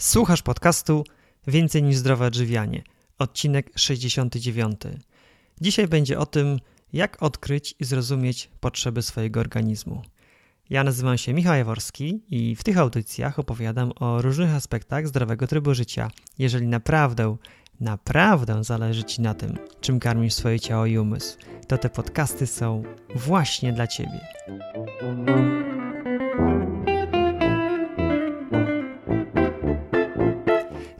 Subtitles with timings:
[0.00, 1.04] Słuchasz podcastu
[1.46, 2.82] Więcej niż zdrowe odżywianie,
[3.18, 4.80] odcinek 69.
[5.60, 6.58] Dzisiaj będzie o tym,
[6.92, 10.02] jak odkryć i zrozumieć potrzeby swojego organizmu.
[10.70, 15.74] Ja nazywam się Michał Jaworski i w tych audycjach opowiadam o różnych aspektach zdrowego trybu
[15.74, 16.10] życia.
[16.38, 17.36] Jeżeli naprawdę,
[17.80, 21.38] naprawdę zależy Ci na tym, czym karmisz swoje ciało i umysł,
[21.68, 22.82] to te podcasty są
[23.14, 24.20] właśnie dla Ciebie.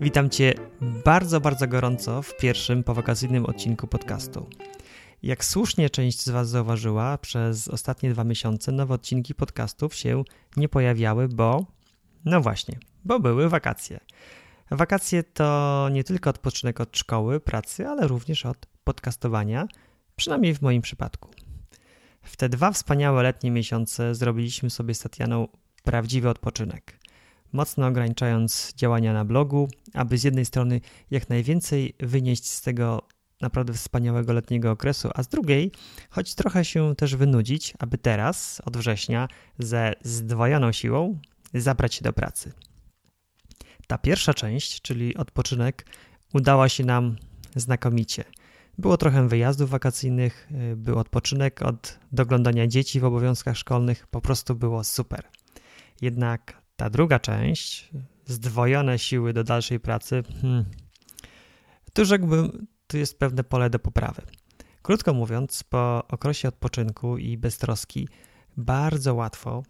[0.02, 0.54] Witam Cię
[1.04, 4.46] bardzo, bardzo gorąco w pierwszym powakacyjnym odcinku podcastu.
[5.22, 10.24] Jak słusznie część z Was zauważyła, przez ostatnie dwa miesiące nowe odcinki podcastów się
[10.56, 11.66] nie pojawiały, bo
[12.24, 14.00] no właśnie, bo były wakacje.
[14.70, 19.68] Wakacje to nie tylko odpoczynek od szkoły, pracy, ale również od podcastowania,
[20.16, 21.30] przynajmniej w moim przypadku.
[22.22, 25.48] W te dwa wspaniałe letnie miesiące zrobiliśmy sobie z Tatianą
[25.82, 26.99] prawdziwy odpoczynek
[27.52, 33.02] mocno ograniczając działania na blogu, aby z jednej strony jak najwięcej wynieść z tego
[33.40, 35.72] naprawdę wspaniałego letniego okresu, a z drugiej,
[36.10, 41.18] choć trochę się też wynudzić, aby teraz, od września, ze zdwojoną siłą
[41.54, 42.52] zabrać się do pracy.
[43.86, 45.86] Ta pierwsza część, czyli odpoczynek,
[46.34, 47.16] udała się nam
[47.56, 48.24] znakomicie.
[48.78, 54.84] Było trochę wyjazdów wakacyjnych, był odpoczynek od doglądania dzieci w obowiązkach szkolnych, po prostu było
[54.84, 55.24] super.
[56.00, 57.90] Jednak ta druga część,
[58.26, 60.64] zdwojone siły do dalszej pracy, hmm,
[61.92, 64.22] tu rzekłbym, tu jest pewne pole do poprawy.
[64.82, 68.08] Krótko mówiąc, po okresie odpoczynku i beztroski
[68.56, 69.62] bardzo łatwo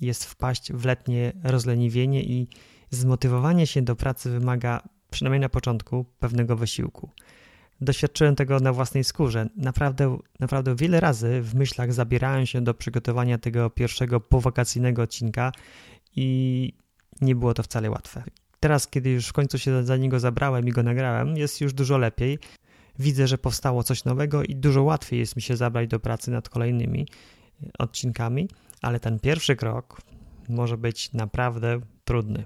[0.00, 2.48] jest wpaść w letnie rozleniwienie i
[2.90, 7.10] zmotywowanie się do pracy wymaga, przynajmniej na początku, pewnego wysiłku.
[7.80, 9.48] Doświadczyłem tego na własnej skórze.
[9.56, 15.52] Naprawdę, naprawdę wiele razy w myślach zabierałem się do przygotowania tego pierwszego powakacyjnego odcinka
[16.16, 16.72] i
[17.20, 18.24] nie było to wcale łatwe.
[18.60, 21.98] Teraz, kiedy już w końcu się za niego zabrałem i go nagrałem, jest już dużo
[21.98, 22.38] lepiej.
[22.98, 26.48] Widzę, że powstało coś nowego i dużo łatwiej jest mi się zabrać do pracy nad
[26.48, 27.06] kolejnymi
[27.78, 28.48] odcinkami,
[28.82, 30.02] ale ten pierwszy krok
[30.48, 32.44] może być naprawdę trudny.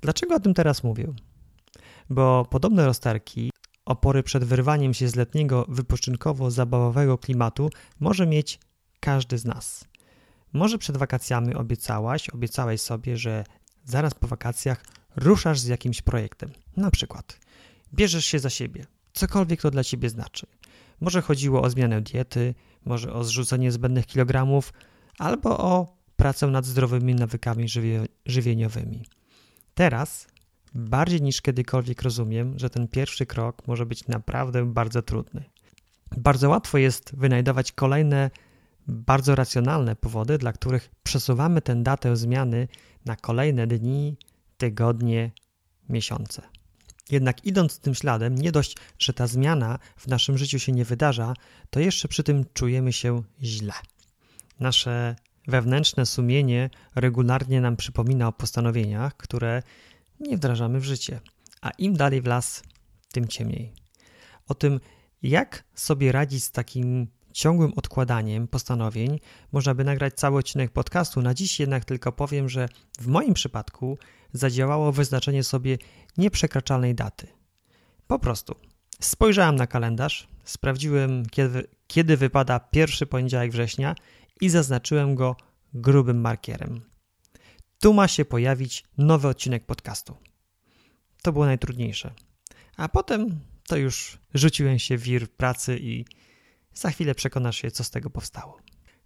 [0.00, 1.12] Dlaczego o tym teraz mówię?
[2.10, 3.50] Bo podobne rozterki,
[3.84, 7.70] opory przed wyrwaniem się z letniego wypoczynkowo-zabawowego klimatu
[8.00, 8.58] może mieć
[9.00, 9.84] każdy z nas.
[10.52, 13.44] Może przed wakacjami obiecałaś, obiecałeś sobie, że
[13.84, 14.84] zaraz po wakacjach
[15.16, 16.50] ruszasz z jakimś projektem.
[16.76, 17.38] Na przykład
[17.94, 20.46] bierzesz się za siebie, cokolwiek to dla ciebie znaczy.
[21.00, 24.72] Może chodziło o zmianę diety, może o zrzucenie zbędnych kilogramów,
[25.18, 29.04] albo o pracę nad zdrowymi nawykami żywie żywieniowymi.
[29.74, 30.26] Teraz
[30.74, 35.44] bardziej niż kiedykolwiek rozumiem, że ten pierwszy krok może być naprawdę bardzo trudny.
[36.16, 38.30] Bardzo łatwo jest wynajdować kolejne
[38.90, 42.68] bardzo racjonalne powody, dla których przesuwamy tę datę zmiany
[43.04, 44.16] na kolejne dni,
[44.58, 45.30] tygodnie,
[45.88, 46.42] miesiące.
[47.10, 51.34] Jednak idąc tym śladem, nie dość, że ta zmiana w naszym życiu się nie wydarza,
[51.70, 53.72] to jeszcze przy tym czujemy się źle.
[54.60, 55.16] Nasze
[55.48, 59.62] wewnętrzne sumienie regularnie nam przypomina o postanowieniach, które
[60.20, 61.20] nie wdrażamy w życie,
[61.60, 62.62] a im dalej w las,
[63.12, 63.72] tym ciemniej.
[64.48, 64.80] O tym,
[65.22, 69.20] jak sobie radzić z takim ciągłym odkładaniem postanowień
[69.52, 71.22] można by nagrać cały odcinek podcastu.
[71.22, 72.68] Na dziś jednak tylko powiem, że
[73.00, 73.98] w moim przypadku
[74.32, 75.78] zadziałało wyznaczenie sobie
[76.16, 77.26] nieprzekraczalnej daty.
[78.06, 78.54] Po prostu
[79.00, 83.94] spojrzałem na kalendarz, sprawdziłem kiedy, kiedy wypada pierwszy poniedziałek września
[84.40, 85.36] i zaznaczyłem go
[85.74, 86.80] grubym markierem.
[87.80, 90.16] Tu ma się pojawić nowy odcinek podcastu.
[91.22, 92.14] To było najtrudniejsze.
[92.76, 96.04] A potem to już rzuciłem się w wir pracy i
[96.74, 98.58] za chwilę przekonasz się, co z tego powstało.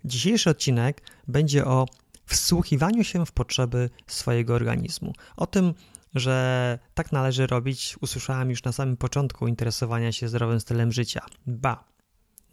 [0.04, 1.86] Dzisiejszy odcinek będzie o
[2.26, 5.12] wsłuchiwaniu się w potrzeby swojego organizmu.
[5.36, 5.74] O tym,
[6.14, 11.26] że tak należy robić, usłyszałem już na samym początku interesowania się zdrowym stylem życia.
[11.46, 11.84] Ba,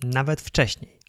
[0.03, 0.99] nawet wcześniej.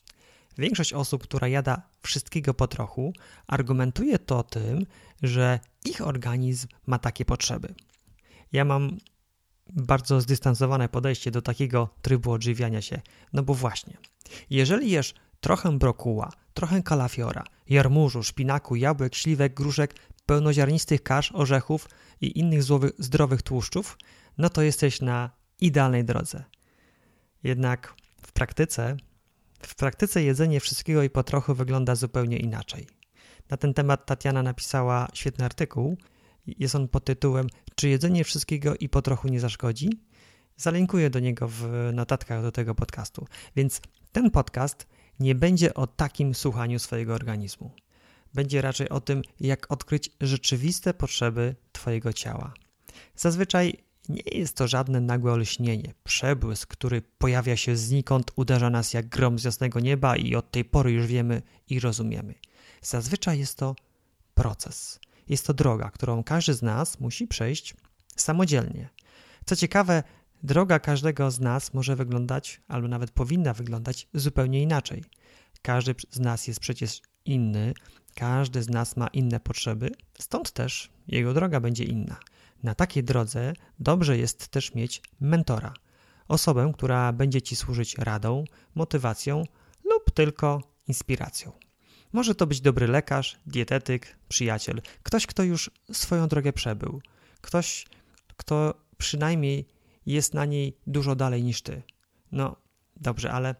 [0.59, 3.12] Większość osób, która jada wszystkiego po trochu,
[3.47, 4.87] argumentuje to tym,
[5.23, 7.75] że ich organizm ma takie potrzeby.
[8.53, 8.99] Ja mam
[9.70, 13.00] bardzo zdystansowane podejście do takiego trybu odżywiania się.
[13.32, 13.97] No bo właśnie,
[14.50, 19.94] jeżeli jesz trochę brokuła, trochę kalafiora, jarmużu, szpinaku, jabłek, śliwek, gruszek,
[20.26, 21.88] pełnoziarnistych kasz, orzechów
[22.20, 22.62] i innych
[22.99, 23.99] zdrowych tłuszczów,
[24.38, 25.31] no to jesteś na
[25.61, 26.44] idealnej drodze.
[27.43, 28.97] Jednak w praktyce,
[29.62, 32.87] w praktyce jedzenie wszystkiego i po trochu wygląda zupełnie inaczej.
[33.50, 35.97] Na ten temat Tatiana napisała świetny artykuł.
[36.47, 39.91] Jest on pod tytułem Czy jedzenie wszystkiego i po trochu nie zaszkodzi?
[40.56, 43.27] Zalinkuję do niego w notatkach do tego podcastu.
[43.56, 43.81] Więc
[44.12, 44.87] ten podcast
[45.21, 47.71] nie będzie o takim słuchaniu swojego organizmu.
[48.35, 52.55] będzie raczej o tym, jak odkryć rzeczywiste potrzeby Twojego ciała.
[53.17, 53.77] Zazwyczaj
[54.09, 59.38] nie jest to żadne nagłe olśnienie, przebłysk, który pojawia się znikąd, uderza nas jak grom
[59.38, 62.35] z jasnego nieba i od tej pory już wiemy i rozumiemy.
[62.83, 63.77] Zazwyczaj jest to
[64.35, 65.00] proces.
[65.32, 67.75] Jest to droga, którą każdy z nas musi przejść
[68.17, 68.88] samodzielnie.
[69.44, 70.02] Co ciekawe,
[70.43, 75.05] droga każdego z nas może wyglądać, albo nawet powinna wyglądać zupełnie inaczej.
[75.62, 77.75] Każdy z nas jest przecież inny,
[78.14, 82.17] każdy z nas ma inne potrzeby, stąd też jego droga będzie inna.
[82.62, 85.75] Na takiej drodze dobrze jest też mieć mentora,
[86.28, 88.44] osobę, która będzie ci służyć radą,
[88.75, 89.44] motywacją
[89.85, 91.52] lub tylko inspiracją.
[92.12, 97.00] Może to być dobry lekarz, dietetyk, przyjaciel, ktoś, kto już swoją drogę przebył,
[97.41, 97.87] ktoś,
[98.37, 99.69] kto przynajmniej
[100.06, 101.82] jest na niej dużo dalej niż ty.
[102.32, 102.56] No
[102.97, 103.55] dobrze, ale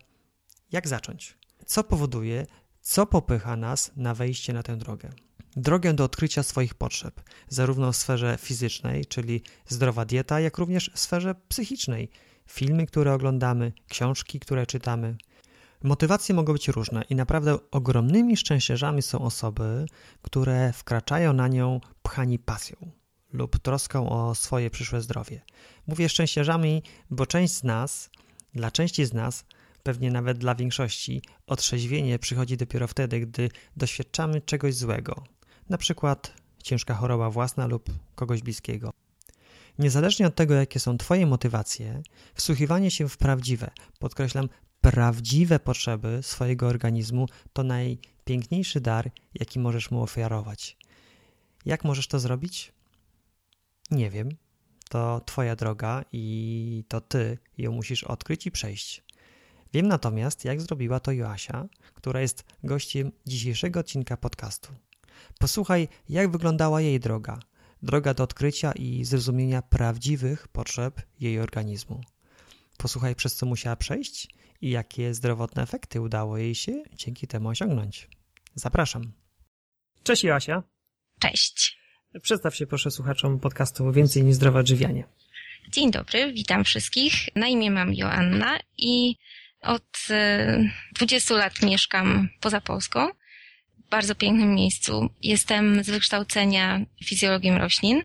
[0.73, 1.37] jak zacząć?
[1.67, 2.47] Co powoduje,
[2.81, 5.11] co popycha nas na wejście na tę drogę?
[5.57, 10.99] Drogę do odkrycia swoich potrzeb, zarówno w sferze fizycznej, czyli zdrowa dieta, jak również w
[10.99, 12.11] sferze psychicznej,
[12.47, 15.17] filmy, które oglądamy, książki, które czytamy.
[15.83, 19.87] Motywacje mogą być różne i naprawdę ogromnymi szczęściarzami są osoby,
[20.23, 22.77] które wkraczają na nią pchani pasją
[23.33, 25.43] lub troską o swoje przyszłe zdrowie.
[25.87, 28.11] Mówię szczęściarzami, bo część z nas,
[28.55, 29.45] dla części z nas,
[29.83, 35.25] pewnie nawet dla większości, otrzeźwienie przychodzi dopiero wtedy, gdy doświadczamy czegoś złego,
[35.69, 36.33] na przykład
[36.63, 38.93] ciężka choroba własna lub kogoś bliskiego.
[39.79, 42.03] Niezależnie od tego, jakie są Twoje motywacje,
[42.35, 44.49] wsłuchiwanie się w prawdziwe, podkreślam,
[44.83, 50.77] prawdziwe potrzeby swojego organizmu to najpiękniejszy dar, jaki możesz mu ofiarować.
[51.65, 52.73] Jak możesz to zrobić?
[53.91, 54.29] Nie wiem.
[54.89, 59.03] To Twoja droga i to Ty ją musisz odkryć i przejść.
[59.73, 64.73] Wiem natomiast, jak zrobiła to Joasia, która jest gościem dzisiejszego odcinka podcastu.
[65.39, 67.39] Posłuchaj, jak wyglądała jej droga,
[67.83, 72.01] droga do odkrycia i zrozumienia prawdziwych potrzeb jej organizmu.
[72.77, 74.29] Posłuchaj, przez co musiała przejść
[74.63, 78.09] i jakie zdrowotne efekty udało jej się dzięki temu osiągnąć.
[78.55, 79.13] Zapraszam.
[80.03, 80.63] Cześć Joasia.
[81.21, 81.79] Cześć.
[82.23, 85.05] Przedstaw się proszę słuchaczom podcastu Więcej niż zdrowe odżywianie.
[85.69, 87.13] Dzień dobry, witam wszystkich.
[87.37, 89.17] Na imię mam Joanna i
[89.61, 89.99] od
[90.95, 93.09] 20 e, lat mieszkam poza Polską
[93.91, 95.11] bardzo pięknym miejscu.
[95.23, 98.03] Jestem z wykształcenia fizjologiem roślin.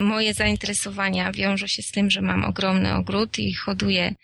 [0.00, 4.14] Moje zainteresowania wiążą się z tym, że mam ogromny ogród i hoduję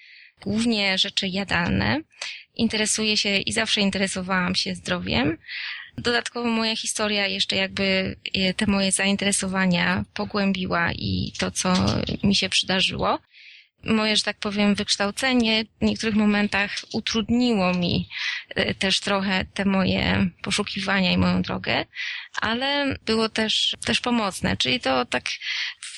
[0.42, 2.00] głównie rzeczy jadalne.
[2.54, 5.38] Interesuję się i zawsze interesowałam się zdrowiem.
[5.98, 11.74] Dodatkowo moja historia jeszcze jakby e, te moje zainteresowania pogłębiła i to, co
[12.22, 13.18] mi się przydarzyło
[13.84, 18.08] moje, że tak powiem, wykształcenie w niektórych momentach utrudniło mi
[18.48, 21.84] e, też trochę te moje poszukiwania i moją drogę,
[22.40, 24.56] ale było też, też pomocne.
[24.56, 25.24] Czyli to tak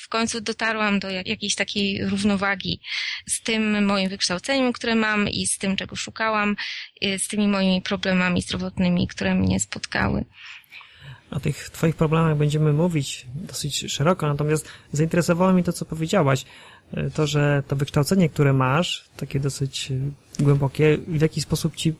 [0.05, 2.79] w końcu dotarłam do jakiejś takiej równowagi
[3.27, 6.55] z tym moim wykształceniem, które mam i z tym, czego szukałam,
[7.01, 10.25] e, z tymi moimi problemami zdrowotnymi, które mnie spotkały.
[11.31, 16.45] O tych Twoich problemach będziemy mówić dosyć szeroko, natomiast zainteresowało mnie to, co powiedziałaś
[17.13, 21.93] to, że to wykształcenie, które masz, takie dosyć e, głębokie, w jaki sposób ci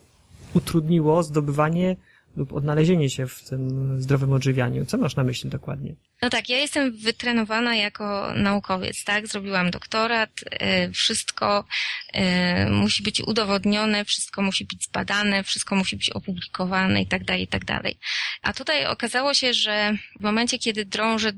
[0.54, 1.96] utrudniło zdobywanie
[2.38, 4.86] lub odnalezienie się w tym zdrowym odżywianiu.
[4.86, 5.96] Co masz na myśli dokładnie?
[6.22, 9.28] No tak, ja jestem wytrenowana jako naukowiec, tak?
[9.28, 11.66] Zrobiłam doktorat, e, wszystko
[12.14, 17.44] e, musi być udowodnione, wszystko musi być zbadane, wszystko musi być opublikowane i tak dalej,
[17.44, 17.98] i tak dalej.
[18.42, 21.32] A tutaj okazało się, że w momencie, kiedy drążę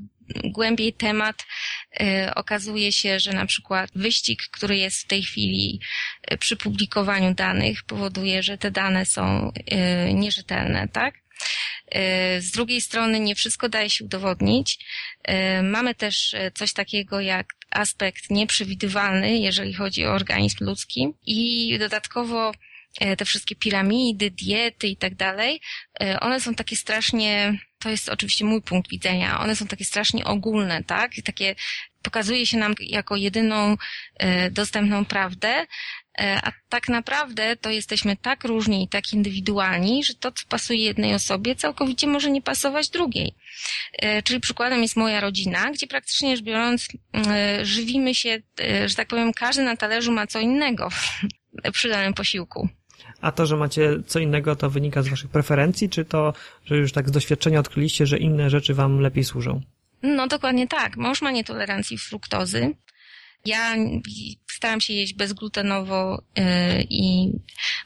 [0.44, 1.46] głębiej temat,
[2.00, 5.80] y, okazuje się, że na przykład wyścig, który jest w tej chwili
[6.32, 9.52] y, przy publikowaniu danych, powoduje, że te dane są
[10.08, 11.14] y, nierzetelne, tak?
[12.38, 14.78] Z drugiej strony nie wszystko daje się udowodnić.
[15.62, 22.52] Mamy też coś takiego jak aspekt nieprzewidywalny, jeżeli chodzi o organizm ludzki i dodatkowo
[23.18, 25.60] te wszystkie piramidy, diety i tak dalej,
[26.20, 30.84] one są takie strasznie to jest oczywiście mój punkt widzenia, one są takie strasznie ogólne,
[30.84, 31.12] tak?
[31.24, 31.54] Takie
[32.02, 33.76] pokazuje się nam jako jedyną
[34.18, 35.66] e, dostępną prawdę,
[36.18, 40.84] e, a tak naprawdę to jesteśmy tak różni i tak indywidualni, że to, co pasuje
[40.84, 43.34] jednej osobie, całkowicie może nie pasować drugiej.
[43.98, 46.88] E, czyli przykładem jest moja rodzina, gdzie praktycznie rzecz biorąc
[47.62, 48.42] żywimy się,
[48.86, 50.88] że tak powiem, każdy na talerzu ma co innego
[51.72, 52.68] przy danym posiłku.
[53.20, 56.32] A to, że macie co innego, to wynika z waszych preferencji, czy to,
[56.64, 59.60] że już tak z doświadczenia odkryliście, że inne rzeczy wam lepiej służą?
[60.02, 60.96] No dokładnie tak.
[60.96, 62.74] Mąż ma nietolerancję fruktozy.
[63.44, 63.74] Ja
[64.50, 66.44] staram się jeść bezglutenowo yy,
[66.90, 67.32] i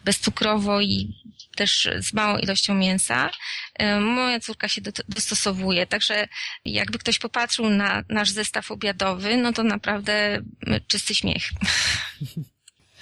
[0.05, 1.15] bezcukrowo i
[1.57, 3.31] też z małą ilością mięsa.
[3.79, 6.29] Yy, moja córka się do, dostosowuje, także
[6.65, 10.43] jakby ktoś popatrzył na nasz zestaw obiadowy, no to naprawdę
[10.89, 11.43] czysty śmiech.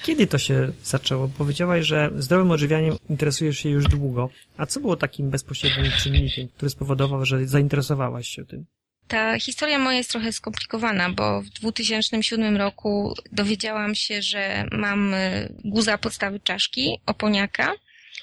[0.03, 1.29] Kiedy to się zaczęło?
[1.39, 4.31] Powiedziałaś, że zdrowym odżywianiem interesujesz się już długo.
[4.57, 8.67] A co było takim bezpośrednim czynnikiem, który spowodował, że zainteresowałaś się tym?
[9.09, 15.55] Ta historia moja jest trochę skomplikowana, bo w 2007 roku dowiedziałam się, że mam y,
[15.65, 17.75] guza podstawy czaszki, oponiaka,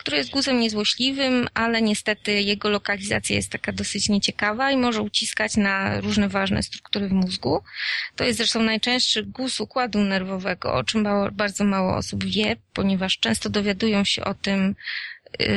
[0.07, 5.57] który jest guzem niezłośliwym, ale niestety jego lokalizacja jest taka dosyć nieciekawa i może uciskać
[5.57, 7.63] na różne ważne struktury w mózgu.
[8.15, 13.49] To jest zresztą najczęstszy guz układu nerwowego, o czym bardzo mało osób wie, ponieważ często
[13.49, 14.75] dowiadują się o tym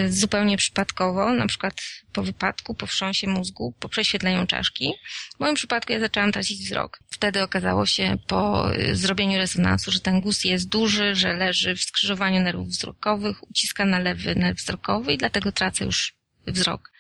[0.08, 1.74] zupełnie przypadkowo, na przykład
[2.12, 4.92] po wypadku, po wstrząsie mózgu, po prześwietleniu czaszki.
[5.36, 6.98] W moim przypadku ja zaczęłam tracić wzrok.
[7.10, 11.82] Wtedy okazało się po y, zrobieniu rezonansu, że ten guz jest duży, że leży w
[11.82, 16.14] skrzyżowaniu nerwów wzrokowych, uciska na lewy nerw wzrokowy i dlatego tracę już
[16.46, 16.90] wzrok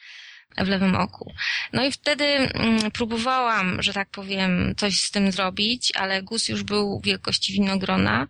[0.56, 1.32] w lewym oku.
[1.72, 6.62] No i wtedy mm, próbowałam, że tak powiem, coś z tym zrobić, ale guz już
[6.62, 8.28] był wielkości winogrona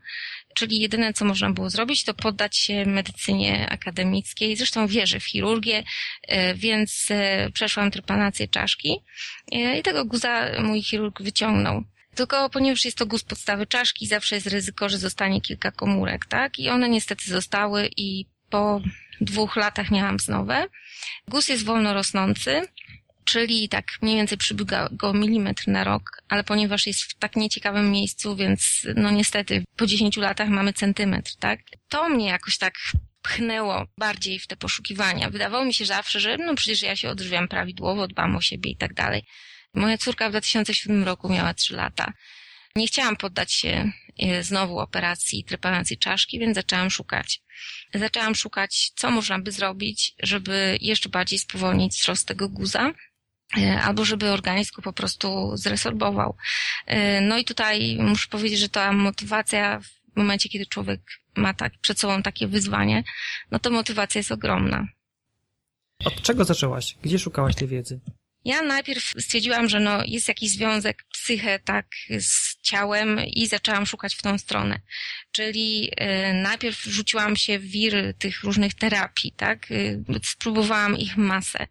[0.54, 4.56] Czyli jedyne, co można było zrobić, to poddać się medycynie akademickiej.
[4.56, 5.84] Zresztą wierzę w chirurgię,
[6.28, 8.96] e, więc e, przeszłam trypanację czaszki
[9.52, 11.84] e, i tego guza mój chirurg wyciągnął.
[12.14, 16.58] Tylko ponieważ jest to guz podstawy czaszki, zawsze jest ryzyko, że zostanie kilka komórek, tak?
[16.58, 18.80] I one niestety zostały i po
[19.20, 20.52] dwóch latach miałam znowu.
[21.28, 22.62] Guz jest wolno rosnący,
[23.24, 27.90] czyli tak mniej więcej przybiega go milimetr na rok, ale ponieważ jest w tak nieciekawym
[27.90, 31.60] miejscu, więc no niestety po 10 latach mamy centymetr, tak?
[31.88, 32.74] To mnie jakoś tak
[33.22, 35.30] pchnęło bardziej w te poszukiwania.
[35.30, 38.76] Wydawało mi się zawsze, że no przecież ja się odżywiam prawidłowo, dbam o siebie i
[38.76, 39.22] tak dalej.
[39.74, 42.12] Moja córka w 2007 roku miała 3 lata.
[42.76, 47.40] Nie chciałam poddać się e, znowu operacji trepanacji czaszki, więc zaczęłam szukać.
[47.94, 52.92] Zaczęłam szukać, co można by zrobić, żeby jeszcze bardziej spowolnić wzrost tego guza
[53.82, 56.36] albo żeby organizm go po prostu zresorbował.
[56.86, 59.80] E, no i tutaj muszę powiedzieć, że ta motywacja
[60.14, 61.00] w momencie, kiedy człowiek
[61.36, 63.04] ma tak przed sobą takie wyzwanie,
[63.50, 64.86] no to motywacja jest ogromna.
[66.04, 66.96] Od czego zaczęłaś?
[67.02, 68.00] Gdzie szukałaś tej wiedzy?
[68.44, 71.86] Ja najpierw stwierdziłam, że no jest jakiś związek psychę tak
[72.20, 74.80] z ciałem i zaczęłam szukać w tą stronę.
[75.32, 79.70] Czyli y, najpierw rzuciłam się w wir tych różnych terapii, tak?
[79.70, 81.66] Y, spróbowałam ich masę.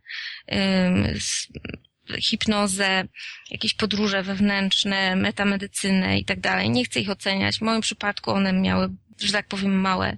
[2.22, 3.03] Hipnozę,
[3.51, 6.69] jakieś podróże wewnętrzne, metamedycynę i tak dalej.
[6.69, 7.58] Nie chcę ich oceniać.
[7.58, 8.89] W moim przypadku one miały
[9.22, 10.17] że tak powiem, małe,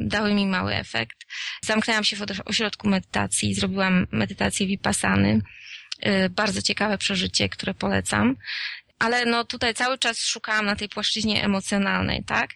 [0.00, 1.16] dały mi mały efekt.
[1.62, 5.40] Zamknęłam się w ośrodku medytacji, zrobiłam medytację Vipassany.
[6.06, 8.36] Y, bardzo ciekawe przeżycie, które polecam.
[8.98, 12.50] Ale no tutaj cały czas szukałam na tej płaszczyźnie emocjonalnej, tak?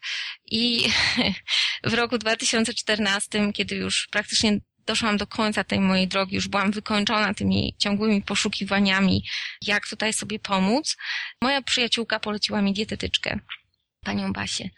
[0.50, 0.88] I
[1.84, 7.34] w roku 2014, kiedy już praktycznie doszłam do końca tej mojej drogi, już byłam wykończona
[7.34, 9.24] tymi ciągłymi poszukiwaniami,
[9.66, 10.96] jak tutaj sobie pomóc,
[11.42, 13.38] moja przyjaciółka poleciła mi dietetyczkę
[14.04, 14.70] panią Basię.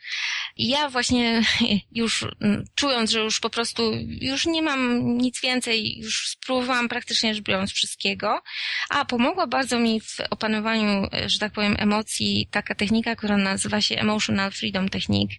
[0.57, 1.43] I ja właśnie
[1.93, 7.35] już mm, czując, że już po prostu już nie mam nic więcej, już spróbowałam praktycznie
[7.35, 8.43] rzecz biorąc wszystkiego,
[8.91, 13.97] a pomogła bardzo mi w opanowaniu, że tak powiem, emocji taka technika, która nazywa się
[13.97, 15.37] Emotional Freedom Technique.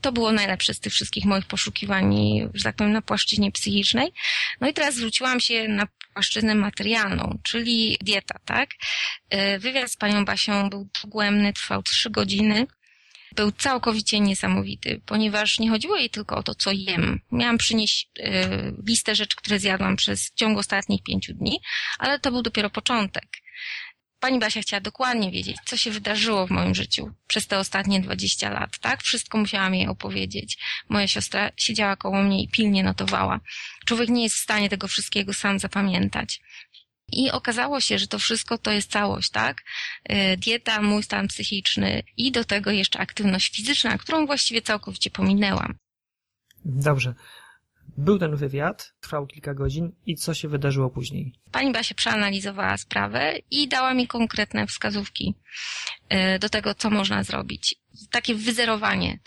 [0.00, 2.16] To było najlepsze z tych wszystkich moich poszukiwań,
[2.54, 4.12] że tak powiem, na płaszczyźnie psychicznej.
[4.60, 8.70] No i teraz zwróciłam się na płaszczyznę materialną, czyli dieta, tak?
[9.58, 12.66] Wywiad z panią Basią był dogłębny, trwał trzy godziny
[13.34, 17.20] był całkowicie niesamowity, ponieważ nie chodziło jej tylko o to, co jem.
[17.32, 18.22] Miałam przynieść y,
[18.86, 21.60] listę rzeczy, które zjadłam przez ciągu ostatnich pięciu dni,
[21.98, 23.24] ale to był dopiero początek.
[24.22, 28.50] Pani Basia chciała dokładnie wiedzieć, co się wydarzyło w moim życiu przez te ostatnie 20
[28.50, 29.02] lat, tak?
[29.02, 30.58] Wszystko musiałam jej opowiedzieć.
[30.88, 33.40] Moja siostra siedziała koło mnie i pilnie notowała.
[33.86, 36.40] Człowiek nie jest w stanie tego wszystkiego sam zapamiętać.
[37.12, 39.62] I okazało się, że to wszystko to jest całość, tak?
[40.12, 45.78] Y, dieta, mój stan psychiczny i do tego jeszcze aktywność fizyczna, którą właściwie całkowicie pominęłam.
[46.64, 47.14] Dobrze.
[47.96, 51.32] Był ten wywiad, trwał kilka godzin i co się wydarzyło później?
[51.52, 55.34] Pani Basia przeanalizowała sprawę i dała mi konkretne wskazówki
[56.12, 57.74] y, do tego, co można zrobić.
[58.10, 59.18] Takie wyzerowanie.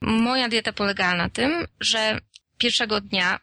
[0.00, 2.18] Moja dieta polegała na tym, że
[2.58, 3.40] pierwszego dnia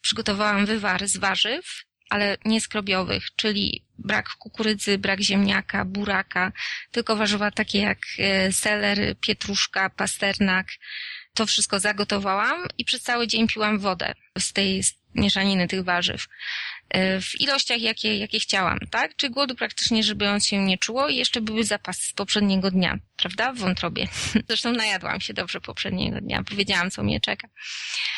[0.00, 6.52] przygotowałam wywar z warzyw, ale nie skrobiowych, czyli brak kukurydzy, brak ziemniaka, buraka,
[6.90, 10.66] tylko warzywa takie jak e, seler, pietruszka, pasternak.
[11.34, 14.82] To wszystko zagotowałam i przez cały dzień piłam wodę z tej
[15.14, 16.26] mieszaniny tych warzyw.
[16.90, 19.16] E, w ilościach, jakie, jakie chciałam, tak?
[19.16, 22.98] Czy głodu praktycznie, żeby on się nie czuło i jeszcze były zapasy z poprzedniego dnia,
[23.16, 23.52] prawda?
[23.52, 24.08] W wątrobie.
[24.48, 27.48] Zresztą najadłam się dobrze poprzedniego dnia, powiedziałam, co mnie czeka.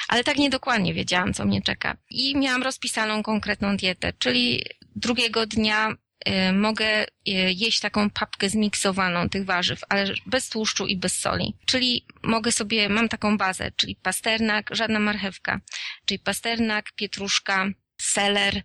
[0.08, 1.96] Ale tak niedokładnie wiedziałam, co mnie czeka.
[2.10, 4.64] I miałam rozpisaną konkretną dietę, czyli
[4.96, 5.96] drugiego dnia
[6.28, 7.06] Y, mogę y,
[7.56, 11.54] jeść taką papkę zmiksowaną tych warzyw, ale bez tłuszczu i bez soli.
[11.66, 15.60] Czyli mogę sobie, mam taką bazę, czyli pasternak, żadna marchewka,
[16.04, 17.66] czyli pasternak, pietruszka,
[18.04, 18.62] seler,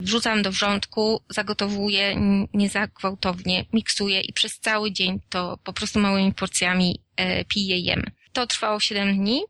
[0.00, 2.16] wrzucam do wrzątku, zagotowuję
[2.54, 8.02] niezagwałtownie, miksuję i przez cały dzień to po prostu małymi porcjami e, piję, jem.
[8.32, 9.42] To trwało 7 dni,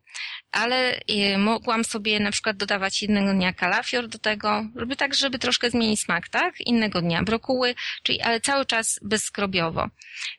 [0.51, 5.39] ale y, mogłam sobie na przykład dodawać jednego dnia kalafior do tego, żeby tak, żeby
[5.39, 6.59] troszkę zmienić smak, tak?
[6.61, 9.87] Innego dnia brokuły, czyli, ale cały czas bezskrobiowo.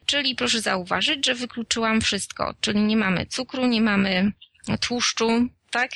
[0.07, 4.33] Czyli proszę zauważyć, że wykluczyłam wszystko, czyli nie mamy cukru, nie mamy
[4.80, 5.90] tłuszczu, tak?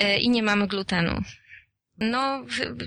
[0.00, 1.22] Y, I nie mamy glutenu
[1.98, 2.44] no,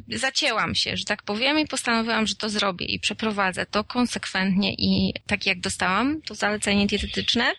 [0.08, 5.14] zacięłam się, że tak powiem, i postanowiłam, że to zrobię i przeprowadzę to konsekwentnie i
[5.28, 7.54] tak jak dostałam to zalecenie dietetyczne.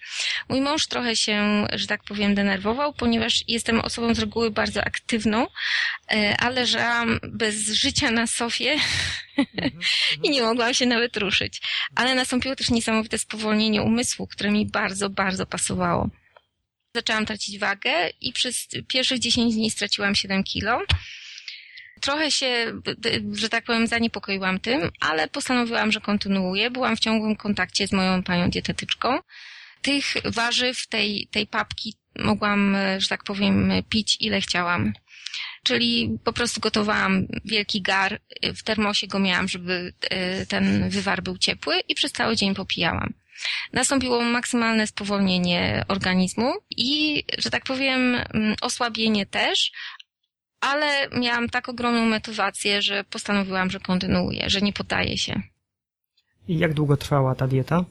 [0.48, 5.46] Mój mąż trochę się, że tak powiem, denerwował, ponieważ jestem osobą z reguły bardzo aktywną,
[6.10, 8.76] e, ale leżałam bez życia na sofie
[10.24, 11.60] i nie mogłam się nawet ruszyć.
[11.94, 16.08] Ale nastąpiło też niesamowite spowolnienie umysłu, które mi bardzo, bardzo pasowało.
[16.94, 20.80] Zaczęłam tracić wagę i przez pierwszych 10 dni straciłam 7 kilo.
[22.00, 22.80] Trochę się,
[23.32, 26.70] że tak powiem, zaniepokoiłam tym, ale postanowiłam, że kontynuuję.
[26.70, 29.18] Byłam w ciągłym kontakcie z moją panią dietetyczką.
[29.82, 34.92] Tych warzyw, tej, tej papki mogłam, że tak powiem, pić ile chciałam.
[35.62, 39.92] Czyli po prostu gotowałam wielki gar, w termosie go miałam, żeby
[40.48, 43.14] ten wywar był ciepły i przez cały dzień popijałam.
[43.72, 49.72] Nastąpiło maksymalne spowolnienie organizmu i, że tak powiem, mm, osłabienie też,
[50.60, 55.42] ale miałam tak ogromną motywację, że postanowiłam, że kontynuuję, że nie poddaję się.
[56.48, 57.84] I jak długo trwała ta dieta?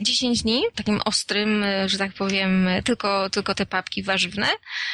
[0.00, 4.48] 10 dni, takim ostrym, że tak powiem, tylko, tylko te papki warzywne,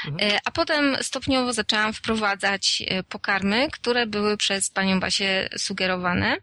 [0.06, 0.32] mhm.
[0.32, 6.36] E, a potem stopniowo zaczęłam wprowadzać e, pokarmy, które były przez panią Basię sugerowane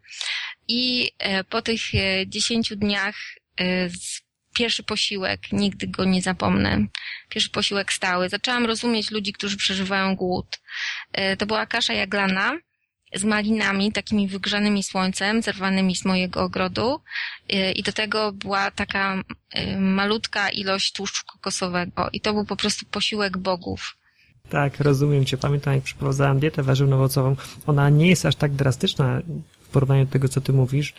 [0.67, 1.81] i e, po tych
[2.27, 3.15] 10 dniach
[4.55, 6.85] pierwszy posiłek, nigdy go nie zapomnę.
[7.29, 8.29] Pierwszy posiłek stały.
[8.29, 10.59] Zaczęłam rozumieć ludzi, którzy przeżywają głód.
[11.13, 12.57] E, to była kasza jaglana
[13.13, 17.01] z malinami, takimi wygrzanymi słońcem, zerwanymi z mojego ogrodu
[17.49, 22.55] e, i do tego była taka e, malutka ilość tłuszczu kokosowego i to był po
[22.55, 23.97] prostu posiłek bogów.
[24.49, 25.37] Tak, rozumiem Cię.
[25.37, 27.35] Pamiętam, jak przeprowadzałem dietę warzywno-owocową.
[27.67, 29.21] Ona nie jest aż tak drastyczna
[29.61, 30.93] w porównaniu do tego, co Ty mówisz,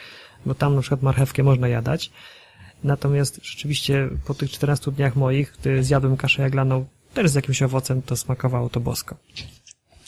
[0.47, 2.11] bo tam na przykład marchewkę można jadać,
[2.85, 8.03] Natomiast rzeczywiście po tych 14 dniach moich, gdy zjadłem kaszę jaglaną też z jakimś owocem,
[8.03, 9.17] to smakowało to bosko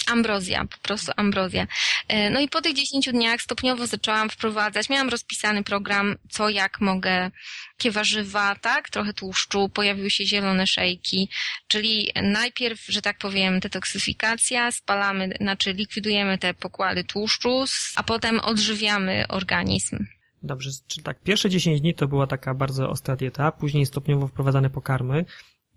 [0.08, 1.66] ambrozja, po prostu ambrozja.
[2.08, 6.80] E, no i po tych 10 dniach stopniowo zaczęłam wprowadzać, miałam rozpisany program, co jak
[6.80, 7.30] mogę,
[7.72, 11.28] jakie warzywa, tak, trochę tłuszczu, pojawiły się zielone szejki,
[11.68, 17.64] czyli najpierw, że tak powiem, detoksyfikacja, spalamy, znaczy likwidujemy te pokłady tłuszczu,
[17.96, 20.06] a potem odżywiamy organizm.
[20.42, 24.70] Dobrze, czyli tak, pierwsze 10 dni to była taka bardzo ostra dieta, później stopniowo wprowadzane
[24.70, 25.24] pokarmy.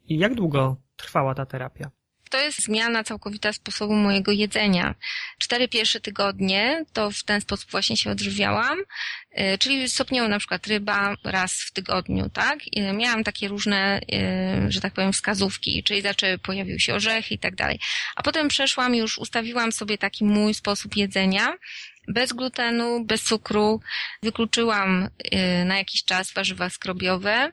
[0.07, 1.91] I jak długo trwała ta terapia?
[2.31, 4.95] To jest zmiana całkowita sposobu mojego jedzenia.
[5.37, 10.67] Cztery pierwsze tygodnie to w ten sposób właśnie się odżywiałam, y, czyli stopniowo na przykład
[10.67, 12.59] ryba raz w tygodniu, tak?
[12.93, 13.99] Miałam takie różne,
[14.67, 17.79] y, że tak powiem, wskazówki, czyli zaczęły, pojawiły się orzechy i tak dalej.
[18.15, 21.53] A potem przeszłam już, ustawiłam sobie taki mój sposób jedzenia,
[22.07, 23.81] bez glutenu, bez cukru.
[24.23, 27.51] Wykluczyłam y, na jakiś czas warzywa skrobiowe,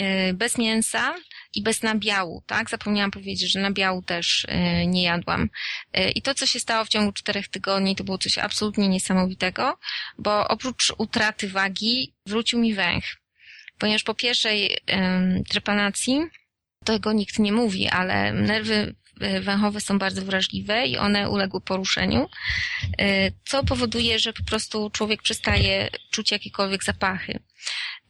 [0.00, 1.14] y, bez mięsa
[1.54, 2.70] i bez nabiału, tak?
[2.70, 5.50] Zapomniałam powiedzieć, że nabiału też y, nie jadłam.
[6.14, 9.78] I to, co się stało w ciągu czterech tygodni, to było coś absolutnie niesamowitego,
[10.18, 13.04] bo oprócz utraty wagi wrócił mi węch.
[13.78, 14.78] Ponieważ po pierwszej
[15.48, 16.20] trepanacji
[16.84, 18.94] tego nikt nie mówi, ale nerwy
[19.40, 22.28] węchowe są bardzo wrażliwe i one uległy poruszeniu,
[22.98, 27.38] e, co powoduje, że po prostu człowiek przestaje czuć jakiekolwiek zapachy.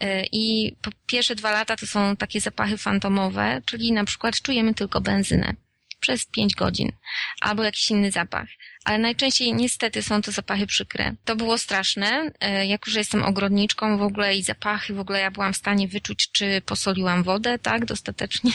[0.01, 4.75] E, I po pierwsze dwa lata to są takie zapachy fantomowe, czyli na przykład czujemy
[4.75, 5.55] tylko benzynę
[6.01, 6.93] przez pięć godzin
[7.41, 8.49] albo jakiś inny zapach.
[8.85, 11.15] Ale najczęściej niestety są to zapachy przykre.
[11.25, 12.31] To było straszne.
[12.67, 16.29] Jako, że jestem ogrodniczką w ogóle i zapachy, w ogóle ja byłam w stanie wyczuć,
[16.33, 18.51] czy posoliłam wodę, tak, dostatecznie.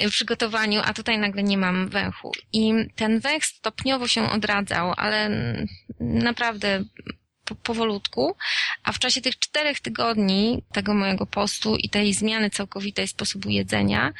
[0.00, 2.32] W przygotowaniu, a tutaj nagle nie mam węchu.
[2.52, 5.30] I ten węch stopniowo się odradzał, ale
[6.00, 6.84] naprawdę
[7.44, 8.36] po, powolutku,
[8.84, 14.12] a w czasie tych czterech tygodni tego mojego postu i tej zmiany całkowitej sposobu jedzenia,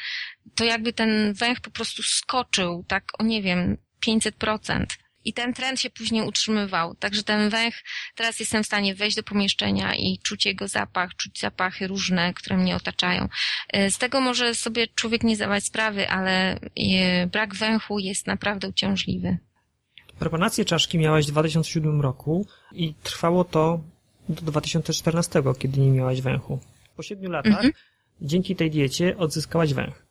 [0.55, 4.85] to jakby ten węch po prostu skoczył, tak o nie wiem, 500%.
[5.25, 6.95] I ten trend się później utrzymywał.
[6.95, 7.83] Także ten węch,
[8.15, 12.57] teraz jestem w stanie wejść do pomieszczenia i czuć jego zapach, czuć zapachy różne, które
[12.57, 13.27] mnie otaczają.
[13.69, 18.67] E, z tego może sobie człowiek nie zdawać sprawy, ale e, brak węchu jest naprawdę
[18.67, 19.37] uciążliwy.
[20.19, 23.79] Propanację czaszki miałaś w 2007 roku i trwało to
[24.29, 26.59] do 2014, kiedy nie miałaś węchu.
[26.95, 27.73] Po siedmiu latach mhm.
[28.21, 30.04] dzięki tej diecie odzyskałaś węch.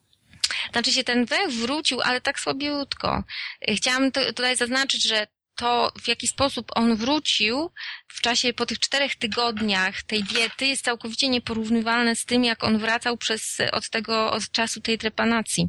[0.72, 3.24] Znaczy się ten węch wrócił, ale tak słabiutko.
[3.68, 5.26] Chciałam tutaj zaznaczyć, że
[5.56, 7.70] to, w jaki sposób on wrócił
[8.08, 12.78] w czasie po tych czterech tygodniach tej diety jest całkowicie nieporównywalne z tym, jak on
[12.78, 15.68] wracał przez, od tego, od czasu tej trepanacji.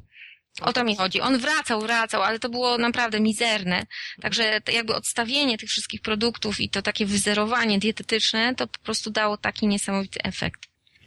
[0.62, 1.22] O to mi chodzi.
[1.22, 3.86] On wracał, wracał, ale to było naprawdę mizerne.
[4.22, 9.38] Także jakby odstawienie tych wszystkich produktów i to takie wyzerowanie dietetyczne, to po prostu dało
[9.38, 10.62] taki niesamowity efekt.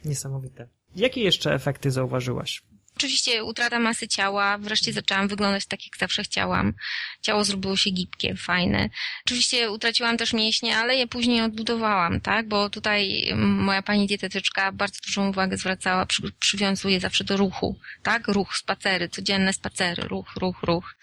[0.05, 0.67] Niesamowite.
[0.95, 2.61] Jakie jeszcze efekty zauważyłaś?
[2.99, 6.73] Oczywiście utrata masy ciała, wreszcie zaczęłam wyglądać tak, jak zawsze chciałam.
[7.21, 8.89] Ciało zrobiło się gibkie, fajne.
[9.25, 12.47] Oczywiście utraciłam też mięśnie, ale je później odbudowałam, tak?
[12.47, 18.27] Bo tutaj moja pani dietetyczka bardzo dużą uwagę zwracała, przy, przywiązuje zawsze do ruchu, tak?
[18.27, 20.95] Ruch, spacery, codzienne spacery, ruch, ruch, ruch.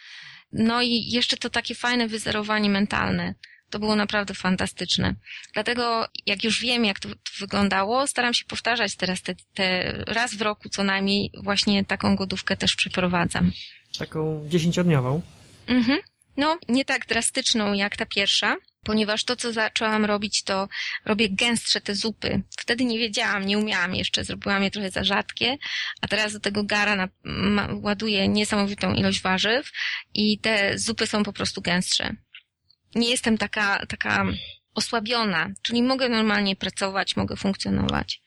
[0.52, 3.34] No i jeszcze to takie fajne wyzerowanie mentalne.
[3.70, 5.14] To było naprawdę fantastyczne.
[5.54, 10.34] Dlatego, jak już wiem, jak to, to wyglądało, staram się powtarzać teraz te, te, raz
[10.34, 13.52] w roku co najmniej właśnie taką głodówkę też przeprowadzam.
[13.98, 15.22] Taką dziesięciodniową?
[15.66, 15.98] Mhm.
[16.36, 20.68] No, nie tak drastyczną jak ta pierwsza, ponieważ to, co zaczęłam robić, to
[21.04, 22.42] robię gęstsze te zupy.
[22.58, 25.56] Wtedy nie wiedziałam, nie umiałam jeszcze, zrobiłam je trochę za rzadkie,
[26.00, 29.70] a teraz do tego gara na, ma, ładuję niesamowitą ilość warzyw
[30.14, 32.16] i te zupy są po prostu gęstsze
[32.96, 34.24] nie jestem taka, taka
[34.74, 38.22] osłabiona, czyli mogę normalnie pracować, mogę funkcjonować.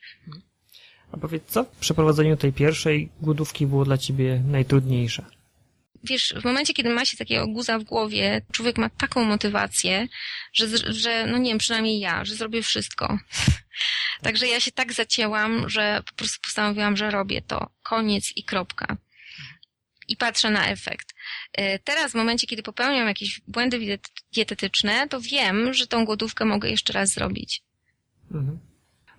[1.11, 5.25] A powiedz, co w przeprowadzeniu tej pierwszej głodówki było dla ciebie najtrudniejsze?
[6.03, 10.07] Wiesz, w momencie, kiedy ma się takiego guza w głowie, człowiek ma taką motywację,
[10.53, 13.17] że, że no nie wiem, przynajmniej ja, że zrobię wszystko.
[14.23, 17.69] Także ja się tak zacięłam, że po prostu postanowiłam, że robię to.
[17.83, 18.97] Koniec i kropka.
[20.07, 21.13] I patrzę na efekt.
[21.53, 23.99] E, teraz w momencie, kiedy popełniam jakieś błędy
[24.33, 27.61] dietetyczne, to wiem, że tą głodówkę mogę jeszcze raz zrobić.
[28.31, 28.59] Mhm.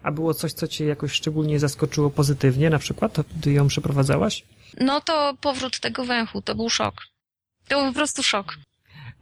[0.03, 4.45] A było coś, co cię jakoś szczególnie zaskoczyło pozytywnie, na przykład, gdy ją przeprowadzałaś?
[4.81, 6.95] No to powrót tego węchu, to był szok.
[7.69, 8.57] To był po prostu szok.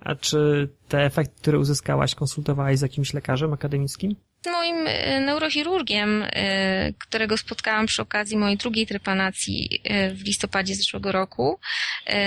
[0.00, 4.16] A czy te efekty, które uzyskałaś, konsultowałaś z jakimś lekarzem akademickim?
[4.44, 10.74] Z moim e, neurochirurgiem, e, którego spotkałam przy okazji mojej drugiej trepanacji e, w listopadzie
[10.74, 11.60] zeszłego roku.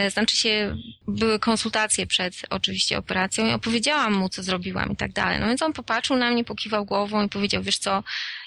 [0.10, 0.75] Znaczy się,
[1.07, 5.39] były konsultacje przed oczywiście operacją i opowiedziałam mu, co zrobiłam i tak dalej.
[5.39, 8.03] No więc on popatrzył na mnie, pokiwał głową i powiedział, wiesz co,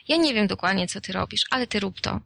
[0.08, 2.20] ja nie wiem dokładnie, co ty robisz, ale ty rób to.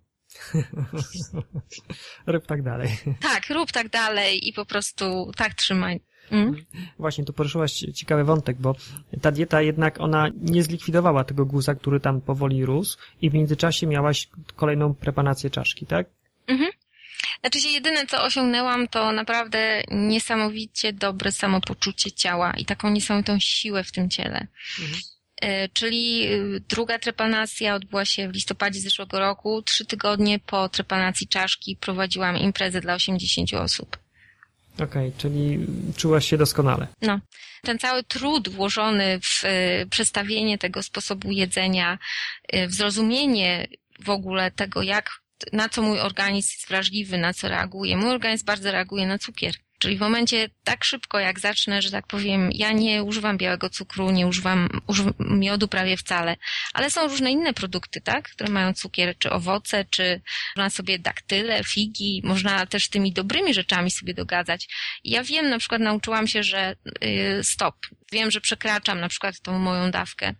[2.26, 2.98] rób tak dalej.
[3.20, 6.00] Tak, rób tak dalej i po prostu tak trzymaj.
[6.30, 6.64] Mm.
[6.98, 8.74] Właśnie, tu poruszyłaś ciekawy wątek, bo
[9.22, 13.86] ta dieta jednak ona nie zlikwidowała tego guza, który tam powoli rósł i w międzyczasie
[13.86, 16.06] miałaś kolejną prepanację czaszki, tak?
[16.46, 16.70] Mhm.
[17.40, 23.84] Znaczy się jedyne, co osiągnęłam, to naprawdę niesamowicie dobre samopoczucie ciała i taką niesamowitą siłę
[23.84, 24.46] w tym ciele.
[24.80, 25.00] Mhm.
[25.40, 29.62] E, czyli y, druga trepanacja odbyła się w listopadzie zeszłego roku.
[29.62, 33.98] Trzy tygodnie po trepanacji czaszki prowadziłam imprezę dla 80 osób.
[34.84, 36.86] Okej, okay, czyli czułaś się doskonale.
[37.02, 37.20] No.
[37.62, 41.98] Ten cały trud włożony w y, przedstawienie tego sposobu jedzenia,
[42.54, 43.66] y, w zrozumienie
[44.00, 45.10] w ogóle tego, jak,
[45.52, 47.96] na co mój organizm jest wrażliwy, na co reaguje.
[47.96, 49.54] Mój organizm bardzo reaguje na cukier.
[49.78, 54.10] Czyli w momencie tak szybko, jak zacznę, że tak powiem, ja nie używam białego cukru,
[54.10, 56.36] nie używam, używam miodu prawie wcale,
[56.74, 60.20] ale są różne inne produkty, tak, które mają cukier, czy owoce, czy
[60.56, 64.68] można sobie daktyle, figi, można też tymi dobrymi rzeczami sobie dogadzać.
[65.04, 67.74] Ja wiem, na przykład nauczyłam się, że yy, stop,
[68.12, 70.34] wiem, że przekraczam na przykład tą moją dawkę.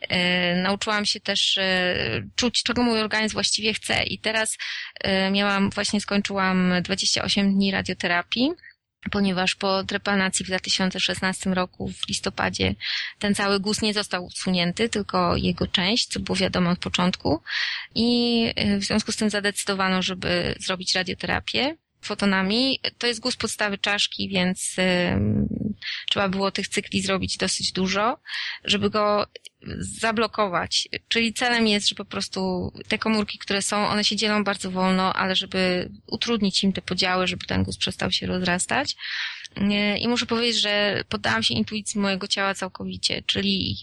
[0.00, 0.16] Yy,
[0.62, 4.02] nauczyłam się też yy, czuć, czego mój organizm właściwie chce.
[4.02, 4.56] I teraz
[5.04, 8.50] yy, miałam, właśnie skończyłam 28 dni radioterapii
[9.10, 12.74] ponieważ po trepanacji w 2016 roku w listopadzie
[13.18, 17.42] ten cały guz nie został usunięty, tylko jego część, co było wiadomo od początku
[17.94, 22.80] i w związku z tym zadecydowano, żeby zrobić radioterapię fotonami.
[22.98, 24.76] To jest guz podstawy czaszki, więc
[26.10, 28.18] trzeba było tych cykli zrobić dosyć dużo,
[28.64, 29.26] żeby go
[29.78, 30.88] zablokować.
[31.08, 35.12] Czyli celem jest, że po prostu te komórki, które są, one się dzielą bardzo wolno,
[35.12, 38.96] ale żeby utrudnić im te podziały, żeby ten guz przestał się rozrastać.
[40.00, 43.76] I muszę powiedzieć, że poddałam się intuicji mojego ciała całkowicie, czyli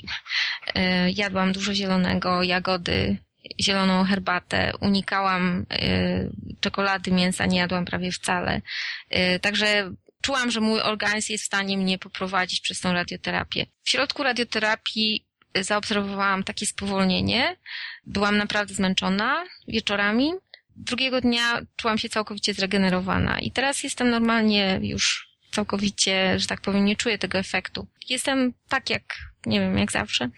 [0.75, 3.17] e, jadłam dużo zielonego, jagody,
[3.61, 6.29] zieloną herbatę, unikałam e,
[6.59, 8.61] czekolady, mięsa nie jadłam prawie wcale.
[9.09, 9.91] E, także
[10.25, 13.65] czułam, że mój organizm jest w stanie mnie poprowadzić przez tą radioterapię.
[13.83, 15.25] W środku radioterapii
[15.61, 17.57] zaobserwowałam takie spowolnienie.
[18.05, 20.31] Byłam naprawdę zmęczona wieczorami.
[20.75, 26.85] Drugiego dnia czułam się całkowicie zregenerowana i teraz jestem normalnie już całkowicie, że tak powiem,
[26.85, 27.87] nie czuję tego efektu.
[28.09, 29.03] Jestem tak jak,
[29.45, 30.29] nie wiem, jak zawsze.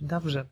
[0.00, 0.46] Dobrze.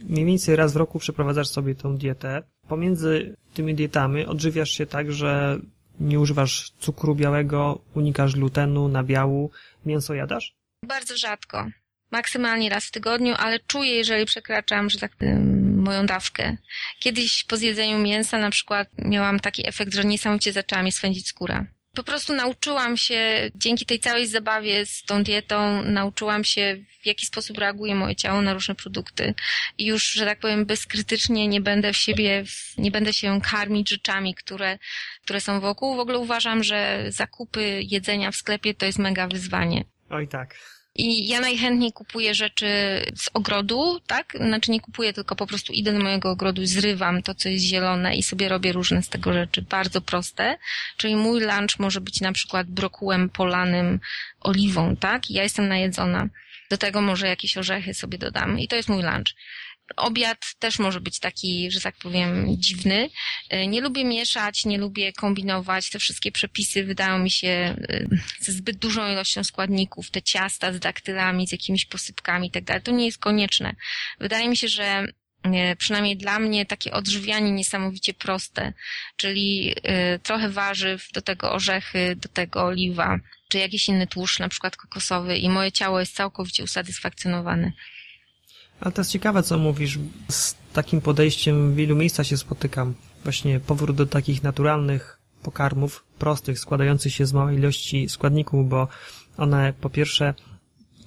[0.00, 2.42] Mniej więcej raz w roku przeprowadzasz sobie tą dietę.
[2.68, 5.58] Pomiędzy tymi dietami odżywiasz się tak, że
[6.00, 9.50] nie używasz cukru białego, unikasz glutenu, nabiału,
[9.86, 10.54] mięso jadasz?
[10.84, 11.66] Bardzo rzadko.
[12.10, 16.56] Maksymalnie raz w tygodniu, ale czuję, jeżeli przekraczam, że tak powiem, moją dawkę.
[17.00, 21.66] Kiedyś po zjedzeniu mięsa na przykład miałam taki efekt, że niesamowicie zaczęła mi swędzić skóra.
[21.94, 27.26] Po prostu nauczyłam się, dzięki tej całej zabawie z tą dietą, nauczyłam się, w jaki
[27.26, 29.34] sposób reaguje moje ciało na różne produkty.
[29.78, 32.44] I już, że tak powiem, bezkrytycznie nie będę w siebie,
[32.78, 34.78] nie będę się karmić rzeczami, które,
[35.22, 35.96] które są wokół.
[35.96, 39.84] W ogóle uważam, że zakupy jedzenia w sklepie to jest mega wyzwanie.
[40.10, 40.79] Oj tak.
[41.00, 42.66] I ja najchętniej kupuję rzeczy
[43.16, 44.32] z ogrodu, tak?
[44.40, 48.16] Znaczy nie kupuję, tylko po prostu idę do mojego ogrodu, zrywam to, co jest zielone
[48.16, 50.58] i sobie robię różne z tego rzeczy, bardzo proste.
[50.96, 54.00] Czyli mój lunch może być na przykład brokułem polanym
[54.40, 55.30] oliwą, tak?
[55.30, 56.28] Ja jestem najedzona.
[56.70, 59.34] Do tego może jakieś orzechy sobie dodam i to jest mój lunch.
[59.96, 63.10] Obiad też może być taki, że tak powiem, dziwny.
[63.48, 65.90] E, nie lubię mieszać, nie lubię kombinować.
[65.90, 67.76] Te wszystkie przepisy wydają mi się e,
[68.40, 70.10] ze zbyt dużą ilością składników.
[70.10, 72.82] Te ciasta z daktylami, z jakimiś posypkami i tak dalej.
[72.82, 73.74] To nie jest konieczne.
[74.20, 75.04] Wydaje mi się, że
[75.42, 78.72] e, przynajmniej dla mnie takie odżywianie niesamowicie proste,
[79.16, 79.74] czyli
[80.22, 85.38] trochę warzyw, do tego orzechy, do tego oliwa, czy jakiś inny tłuszcz, na przykład kokosowy
[85.38, 87.72] i moje ciało jest całkowicie usatysfakcjonowane.
[88.80, 89.98] Ale to jest ciekawe, co mówisz.
[90.28, 92.94] Z takim podejściem w wielu miejscach się spotykam.
[93.24, 98.88] Właśnie powrót do takich naturalnych pokarmów, prostych, składających się z małej ilości składników, bo
[99.36, 100.34] one po pierwsze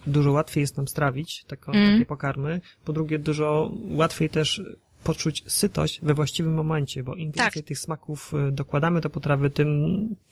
[0.08, 1.92] dużo łatwiej jest nam strawić mm.
[1.94, 4.62] takie pokarmy, po drugie dużo łatwiej też
[5.04, 7.46] poczuć sytość we właściwym momencie, bo im tak.
[7.46, 9.68] więcej tych smaków y, dokładamy do potrawy, tym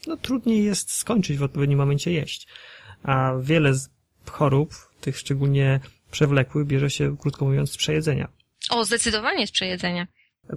[0.07, 2.47] no, trudniej jest skończyć w odpowiednim momencie jeść.
[3.03, 3.89] A wiele z
[4.29, 5.79] chorób, tych szczególnie
[6.11, 8.27] przewlekły bierze się, krótko mówiąc, z przejedzenia.
[8.69, 10.07] O, zdecydowanie z przejedzenia.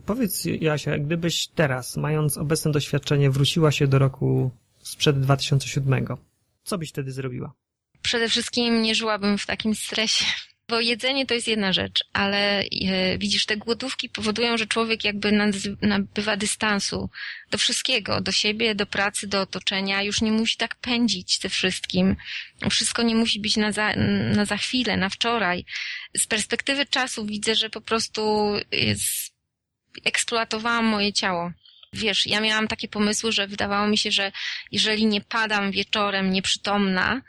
[0.06, 4.50] Powiedz, Jasia, gdybyś teraz, mając obecne doświadczenie, wróciła się do roku
[4.82, 6.06] sprzed 2007,
[6.64, 7.52] co byś wtedy zrobiła?
[8.02, 10.24] Przede wszystkim nie żyłabym w takim stresie.
[10.68, 15.32] Bo jedzenie to jest jedna rzecz, ale e, widzisz, te głodówki powodują, że człowiek jakby
[15.82, 17.10] nabywa dystansu
[17.50, 22.16] do wszystkiego, do siebie, do pracy, do otoczenia, już nie musi tak pędzić ze wszystkim.
[22.70, 23.92] Wszystko nie musi być na za,
[24.34, 25.64] na za chwilę, na wczoraj.
[26.16, 29.34] Z perspektywy czasu widzę, że po prostu jest,
[30.04, 31.52] eksploatowałam moje ciało.
[31.92, 34.32] Wiesz, ja miałam takie pomysły, że wydawało mi się, że
[34.72, 37.22] jeżeli nie padam wieczorem nieprzytomna,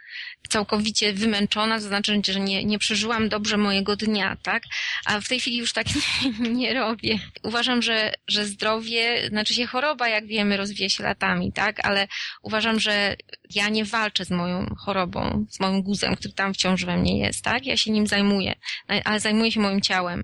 [0.48, 4.64] całkowicie wymęczona, to znaczy, że nie, nie przeżyłam dobrze mojego dnia, tak?
[5.06, 5.88] A w tej chwili już tak
[6.40, 7.20] nie, nie robię.
[7.44, 11.86] Uważam, że, że zdrowie, znaczy się choroba, jak wiemy, rozwija się latami, tak?
[11.86, 12.08] Ale
[12.42, 13.16] uważam, że
[13.56, 17.44] ja nie walczę z moją chorobą, z moim guzem, który tam wciąż we mnie jest,
[17.44, 17.66] tak?
[17.66, 18.56] Ja się nim zajmuję,
[19.04, 20.24] ale zajmuję się moim ciałem.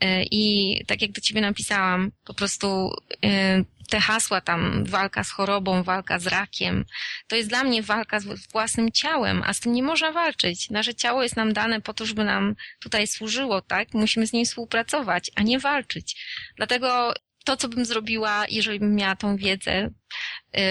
[0.00, 2.90] E, I tak jak do ciebie napisałam, po prostu
[3.24, 6.84] e, te hasła tam, walka z chorobą, walka z rakiem,
[7.26, 10.70] to jest dla mnie walka z własnym ciałem, a z tym nie można walczyć.
[10.70, 13.94] Nasze ciało jest nam dane po to, żeby nam tutaj służyło, tak?
[13.94, 16.16] Musimy z nim współpracować, a nie walczyć.
[16.56, 19.90] Dlatego to, co bym zrobiła, jeżeli bym miała tą wiedzę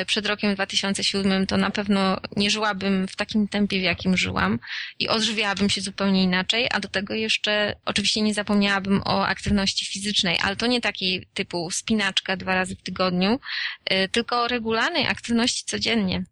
[0.07, 4.59] przed rokiem 2007, to na pewno nie żyłabym w takim tempie, w jakim żyłam
[4.99, 10.37] i odżywiałabym się zupełnie inaczej, a do tego jeszcze oczywiście nie zapomniałabym o aktywności fizycznej,
[10.43, 13.39] ale to nie takiej typu spinaczka dwa razy w tygodniu,
[13.85, 16.23] e, tylko o regularnej aktywności codziennie.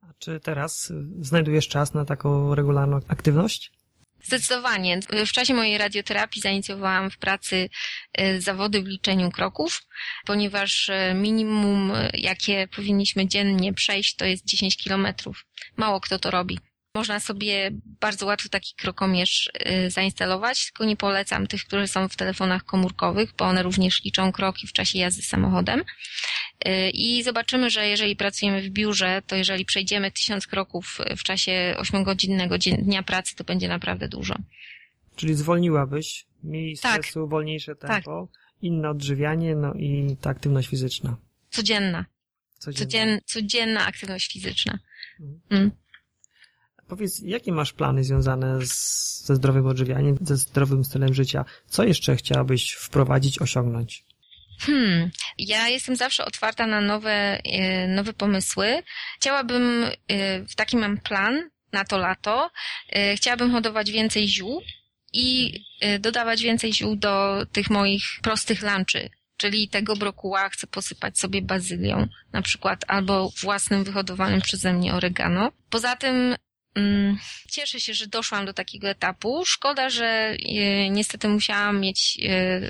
[0.00, 3.72] A czy teraz znajdujesz czas na taką regularną aktywność?
[4.22, 5.00] Zdecydowanie.
[5.26, 7.68] W czasie mojej radioterapii zainicjowałam w pracy
[8.12, 9.82] e, zawody w liczeniu kroków,
[10.26, 15.46] ponieważ e, minimum, e, jakie powinniśmy dziennie przejść, to jest 10 kilometrów.
[15.76, 16.58] Mało kto to robi.
[16.94, 19.50] Można sobie bardzo łatwo taki krokomierz
[19.86, 24.32] y, zainstalować, tylko nie polecam tych, które są w telefonach komórkowych, bo one również liczą
[24.32, 25.80] kroki w czasie jazdy samochodem.
[25.80, 31.74] Y, I zobaczymy, że jeżeli pracujemy w biurze, to jeżeli przejdziemy tysiąc kroków w czasie
[31.78, 34.34] ośmiogodzinnego dnia pracy, to będzie naprawdę dużo.
[35.16, 37.00] Czyli zwolniłabyś, mniej tak.
[37.00, 37.30] stresu, tak.
[37.30, 38.42] wolniejsze tempo, tak.
[38.62, 41.16] inne odżywianie, no i ta aktywność fizyczna.
[41.50, 42.04] Codzienna.
[42.58, 44.78] Codzienna, Codzien, codzienna aktywność fizyczna.
[45.20, 45.40] Mhm.
[45.50, 45.81] Mm.
[46.92, 51.44] Powiedz, jakie masz plany związane z, ze zdrowym odżywianiem, ze zdrowym stylem życia?
[51.66, 54.04] Co jeszcze chciałabyś wprowadzić, osiągnąć?
[54.60, 58.82] Hmm, ja jestem zawsze otwarta na nowe, e, nowe pomysły.
[59.16, 62.50] Chciałabym, e, taki mam plan na to lato,
[62.88, 64.62] e, chciałabym hodować więcej ziół
[65.12, 65.58] i
[66.00, 69.10] dodawać więcej ziół do tych moich prostych lunchy.
[69.36, 75.52] Czyli tego brokuła chcę posypać sobie bazylią, na przykład, albo własnym wyhodowanym przeze mnie oregano.
[75.70, 76.34] Poza tym
[77.50, 79.44] cieszę się, że doszłam do takiego etapu.
[79.46, 82.60] Szkoda, że e, niestety musiałam mieć, e,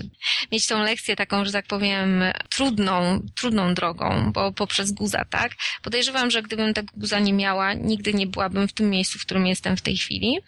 [0.52, 5.52] mieć tą lekcję taką, że tak powiem, trudną, trudną drogą, bo poprzez guza, tak?
[5.82, 9.46] Podejrzewam, że gdybym tego guza nie miała, nigdy nie byłabym w tym miejscu, w którym
[9.46, 10.38] jestem w tej chwili.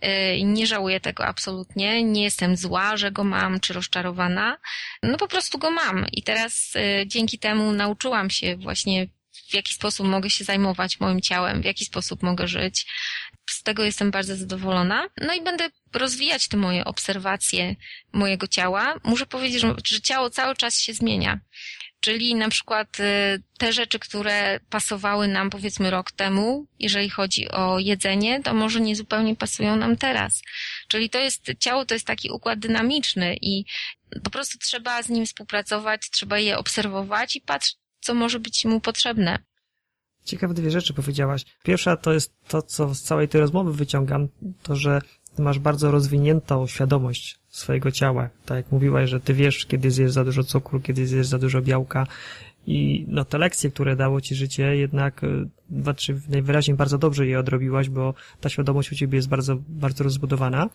[0.00, 2.02] E, nie żałuję tego absolutnie.
[2.02, 4.58] Nie jestem zła, że go mam, czy rozczarowana.
[5.02, 6.06] No po prostu go mam.
[6.12, 6.72] I teraz
[7.06, 9.06] dzięki temu nauczyłam się właśnie
[9.50, 12.86] w jaki sposób mogę się zajmować moim ciałem, w jaki sposób mogę żyć.
[13.50, 15.08] Z tego jestem bardzo zadowolona.
[15.20, 17.76] No i będę rozwijać te moje obserwacje
[18.12, 19.00] mojego ciała.
[19.04, 21.40] Muszę powiedzieć, że, że ciało cały czas się zmienia.
[22.04, 27.78] Czyli na przykład y, te rzeczy, które pasowały nam powiedzmy rok temu, jeżeli chodzi o
[27.78, 30.42] jedzenie, to może nie zupełnie pasują nam teraz.
[30.88, 33.64] Czyli to jest, ciało to jest taki układ dynamiczny i
[34.24, 38.80] po prostu trzeba z nim współpracować, trzeba je obserwować i patrzeć, co może być mu
[38.80, 39.38] potrzebne.
[40.24, 41.44] Ciekawe dwie rzeczy powiedziałaś.
[41.62, 44.28] Pierwsza to jest to, co z całej tej rozmowy wyciągam,
[44.62, 45.00] to, że
[45.38, 48.30] masz bardzo rozwiniętą świadomość swojego ciała.
[48.46, 51.62] Tak jak mówiłaś, że ty wiesz, kiedy zjesz za dużo cukru, kiedy zjesz za dużo
[51.62, 52.06] białka
[52.66, 55.20] i no te lekcje, które dało ci życie, jednak
[55.70, 60.70] znaczy najwyraźniej bardzo dobrze je odrobiłaś, bo ta świadomość u ciebie jest bardzo, bardzo rozbudowana.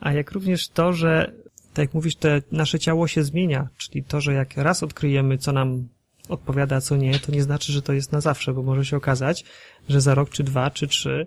[0.00, 1.32] A jak również to, że
[1.74, 5.52] tak jak mówisz, te nasze ciało się zmienia, czyli to, że jak raz odkryjemy, co
[5.52, 5.88] nam
[6.28, 8.96] odpowiada, a co nie, to nie znaczy, że to jest na zawsze, bo może się
[8.96, 9.44] okazać,
[9.88, 11.26] że za rok, czy dwa, czy trzy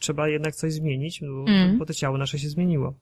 [0.00, 1.78] trzeba jednak coś zmienić, bo, mm.
[1.78, 2.94] bo to ciało nasze się zmieniło.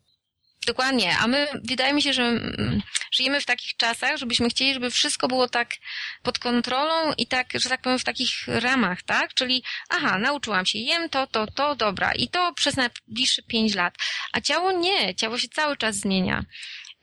[0.66, 4.90] Dokładnie, a my wydaje mi się, że mm, żyjemy w takich czasach, żebyśmy chcieli, żeby
[4.90, 5.74] wszystko było tak
[6.22, 9.34] pod kontrolą i tak, że tak powiem, w takich ramach, tak?
[9.34, 13.94] Czyli, aha, nauczyłam się, jem to, to, to, dobra, i to przez najbliższe pięć lat.
[14.32, 16.44] A ciało nie, ciało się cały czas zmienia.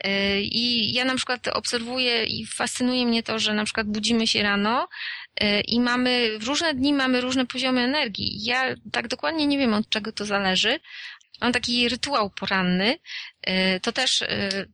[0.08, 4.44] Y, I ja na przykład obserwuję i fascynuje mnie to, że na przykład budzimy się
[4.44, 4.88] rano
[5.44, 8.46] y, i mamy, w różne dni mamy różne poziomy energii.
[8.46, 10.80] Ja tak dokładnie nie wiem, od czego to zależy.
[11.42, 12.98] Mam taki rytuał poranny.
[13.50, 14.24] Y, to też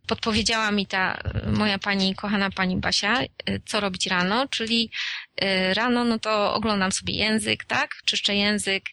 [0.07, 3.19] podpowiedziała mi ta moja pani, kochana pani Basia,
[3.65, 4.91] co robić rano, czyli
[5.73, 7.95] rano no to oglądam sobie język, tak?
[8.05, 8.83] Czyszczę język,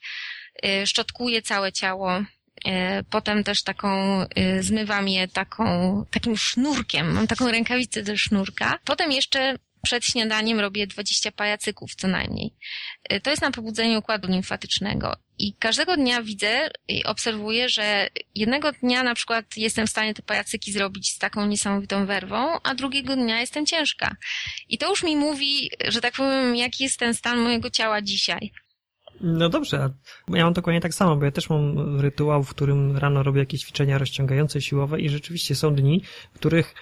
[0.85, 2.42] szczotkuję całe ciało, E,
[3.11, 7.13] potem też taką, e, zmywam je taką, takim sznurkiem.
[7.13, 8.79] Mam taką rękawicę do sznurka.
[8.85, 12.55] Potem jeszcze przed śniadaniem robię 20 pajacyków co najmniej.
[13.09, 15.17] E, to jest na pobudzenie układu limfatycznego.
[15.39, 20.23] I każdego dnia widzę i obserwuję, że jednego dnia na przykład jestem w stanie te
[20.23, 24.17] pajacyki zrobić z taką niesamowitą werwą, a drugiego dnia jestem ciężka.
[24.69, 28.53] I to już mi mówi, że tak powiem, jaki jest ten stan mojego ciała dzisiaj.
[29.23, 29.91] No dobrze,
[30.29, 33.61] ja mam dokładnie tak samo, bo ja też mam rytuał, w którym rano robię jakieś
[33.61, 36.03] ćwiczenia rozciągające, siłowe i rzeczywiście są dni,
[36.35, 36.75] w których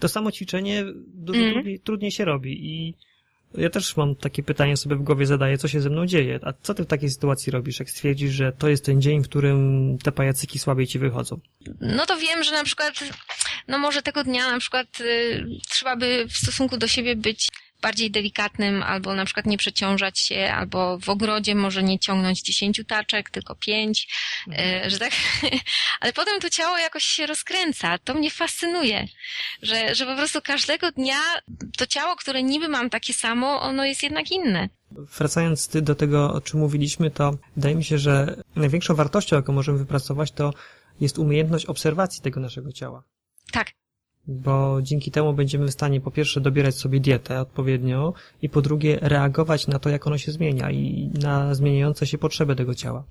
[0.00, 1.52] to samo ćwiczenie dużo mm.
[1.52, 2.94] trudniej, trudniej się robi i
[3.54, 6.38] ja też mam takie pytanie sobie w głowie zadaję, co się ze mną dzieje.
[6.42, 9.28] A co ty w takiej sytuacji robisz, jak stwierdzisz, że to jest ten dzień, w
[9.28, 11.40] którym te pajacyki słabiej ci wychodzą?
[11.80, 12.94] No to wiem, że na przykład,
[13.68, 17.48] no może tego dnia na przykład y, trzeba by w stosunku do siebie być
[17.82, 22.84] bardziej delikatnym, albo na przykład nie przeciążać się, albo w ogrodzie może nie ciągnąć dziesięciu
[22.84, 24.08] taczek, tylko pięć,
[24.48, 24.90] mhm.
[24.90, 25.12] że tak,
[26.00, 27.98] ale potem to ciało jakoś się rozkręca.
[27.98, 29.08] To mnie fascynuje,
[29.62, 31.20] że, że po prostu każdego dnia
[31.76, 34.68] to ciało, które niby mam takie samo, ono jest jednak inne.
[34.90, 39.78] Wracając do tego, o czym mówiliśmy, to wydaje mi się, że największą wartością, jaką możemy
[39.78, 40.54] wypracować, to
[41.00, 43.02] jest umiejętność obserwacji tego naszego ciała.
[43.52, 43.72] Tak
[44.28, 48.12] bo dzięki temu będziemy w stanie po pierwsze dobierać sobie dietę odpowiednio
[48.42, 52.56] i po drugie reagować na to, jak ono się zmienia i na zmieniające się potrzeby
[52.56, 53.04] tego ciała.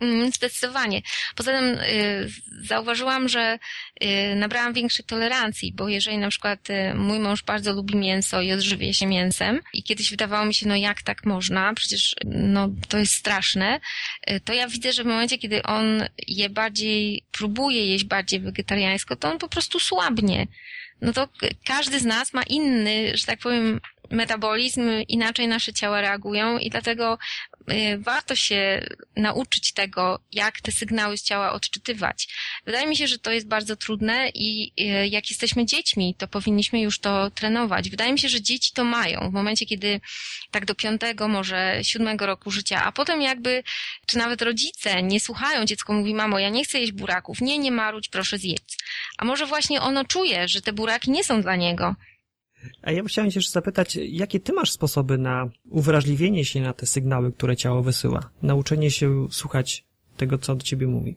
[0.00, 1.02] Mm, zdecydowanie.
[1.36, 2.28] Poza tym y,
[2.62, 3.58] zauważyłam, że
[4.04, 8.52] y, nabrałam większej tolerancji, bo jeżeli na przykład y, mój mąż bardzo lubi mięso i
[8.52, 12.98] odżywia się mięsem i kiedyś wydawało mi się, no jak tak można, przecież no to
[12.98, 13.80] jest straszne,
[14.44, 19.30] to ja widzę, że w momencie, kiedy on je bardziej, próbuje jeść bardziej wegetariańsko, to
[19.30, 20.46] on po prostu słabnie
[21.00, 21.28] no to
[21.64, 23.80] każdy z nas ma inny, że tak powiem,
[24.10, 27.18] metabolizm, inaczej nasze ciała reagują i dlatego
[27.72, 32.28] y, warto się nauczyć tego, jak te sygnały z ciała odczytywać.
[32.66, 36.80] Wydaje mi się, że to jest bardzo trudne i y, jak jesteśmy dziećmi, to powinniśmy
[36.80, 37.90] już to trenować.
[37.90, 40.00] Wydaje mi się, że dzieci to mają w momencie, kiedy
[40.50, 43.62] tak do piątego, może siódmego roku życia, a potem jakby,
[44.06, 47.40] czy nawet rodzice nie słuchają, dziecko mówi, mamo, ja nie chcę jeść buraków.
[47.40, 48.76] Nie, nie marudź, proszę zjedz.
[49.18, 51.94] A może właśnie ono czuje, że te buraki nie są dla niego
[52.82, 56.86] A ja chciałem cię jeszcze zapytać, jakie ty masz sposoby na uwrażliwienie się na te
[56.86, 58.30] sygnały, które ciało wysyła?
[58.42, 59.84] Nauczenie się słuchać
[60.16, 61.16] tego, co do ciebie mówi.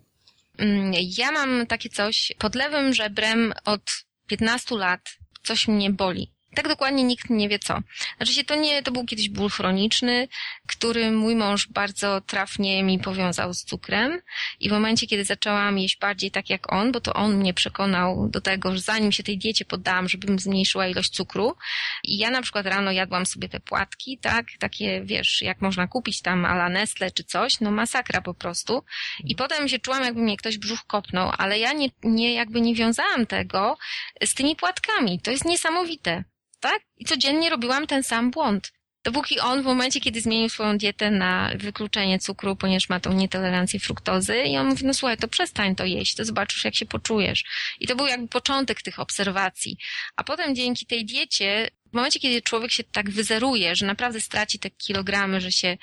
[0.58, 3.82] Mm, ja mam takie coś, pod lewym żebrem od
[4.28, 6.33] 15 lat coś mnie boli.
[6.56, 7.80] Tak dokładnie nikt nie wie co.
[8.18, 10.28] Znaczy się to nie, to był kiedyś ból chroniczny,
[10.68, 14.22] który mój mąż bardzo trafnie mi powiązał z cukrem
[14.60, 18.30] i w momencie, kiedy zaczęłam jeść bardziej tak jak on, bo to on mnie przekonał
[18.30, 21.56] do tego, że zanim się tej diecie poddałam, żebym zmniejszyła ilość cukru
[22.04, 26.22] i ja na przykład rano jadłam sobie te płatki, tak, takie wiesz, jak można kupić
[26.22, 28.84] tam ala Nestle czy coś, no masakra po prostu
[29.24, 32.76] i potem się czułam jakby mnie ktoś brzuch kopnął, ale ja nie, nie jakby nie
[32.76, 33.78] wiązałam tego
[34.26, 35.20] z tymi płatkami.
[35.20, 36.24] To jest niesamowite
[36.64, 36.82] tak?
[36.98, 38.72] I codziennie robiłam ten sam błąd.
[39.04, 43.80] Dopóki on w momencie, kiedy zmienił swoją dietę na wykluczenie cukru, ponieważ ma tą nietolerancję
[43.80, 47.44] fruktozy i on mówi, no słuchaj, to przestań to jeść, to zobaczysz, jak się poczujesz.
[47.80, 49.78] I to był jakby początek tych obserwacji.
[50.16, 54.60] A potem dzięki tej diecie, w momencie, kiedy człowiek się tak wyzeruje, że naprawdę straci
[54.60, 55.78] te kilogramy, że się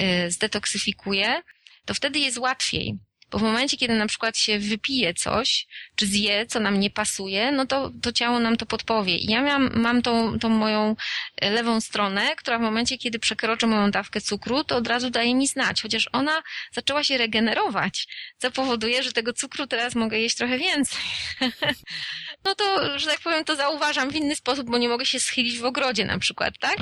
[0.00, 1.42] y, zdetoksyfikuje,
[1.84, 2.98] to wtedy jest łatwiej.
[3.30, 5.66] Bo w momencie, kiedy na przykład się wypije coś,
[5.96, 9.16] czy zje, co nam nie pasuje, no to, to ciało nam to podpowie.
[9.16, 10.96] I ja miałam, mam tą, tą moją
[11.36, 15.34] e, lewą stronę, która w momencie, kiedy przekroczy moją dawkę cukru, to od razu daje
[15.34, 18.08] mi znać, chociaż ona zaczęła się regenerować,
[18.38, 21.00] co powoduje, że tego cukru teraz mogę jeść trochę więcej.
[22.44, 25.58] no to, że tak powiem, to zauważam w inny sposób, bo nie mogę się schylić
[25.58, 26.76] w ogrodzie na przykład, tak?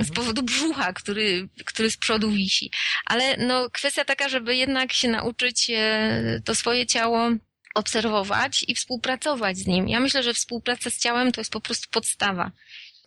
[0.00, 2.70] Z powodu brzucha, który, który z przodu wisi.
[3.04, 5.87] Ale no, kwestia taka, żeby jednak się nauczyć e,
[6.44, 7.30] to swoje ciało
[7.74, 9.88] obserwować i współpracować z nim.
[9.88, 12.50] Ja myślę, że współpraca z ciałem to jest po prostu podstawa.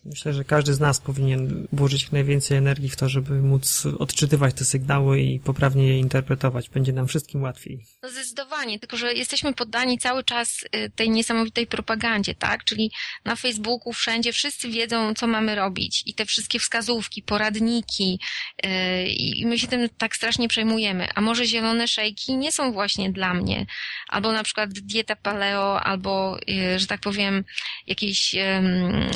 [0.05, 4.65] Myślę, że każdy z nas powinien włożyć najwięcej energii w to, żeby móc odczytywać te
[4.65, 6.69] sygnały i poprawnie je interpretować.
[6.69, 7.85] Będzie nam wszystkim łatwiej.
[8.03, 12.63] No zdecydowanie, tylko że jesteśmy poddani cały czas y, tej niesamowitej propagandzie, tak?
[12.63, 12.91] Czyli
[13.25, 18.19] na Facebooku, wszędzie wszyscy wiedzą, co mamy robić i te wszystkie wskazówki, poradniki
[18.63, 18.69] yy,
[19.07, 21.07] i my się tym tak strasznie przejmujemy.
[21.15, 23.65] A może zielone szejki nie są właśnie dla mnie?
[24.07, 27.43] Albo na przykład dieta paleo, albo, yy, że tak powiem,
[27.87, 28.43] jakiś yy,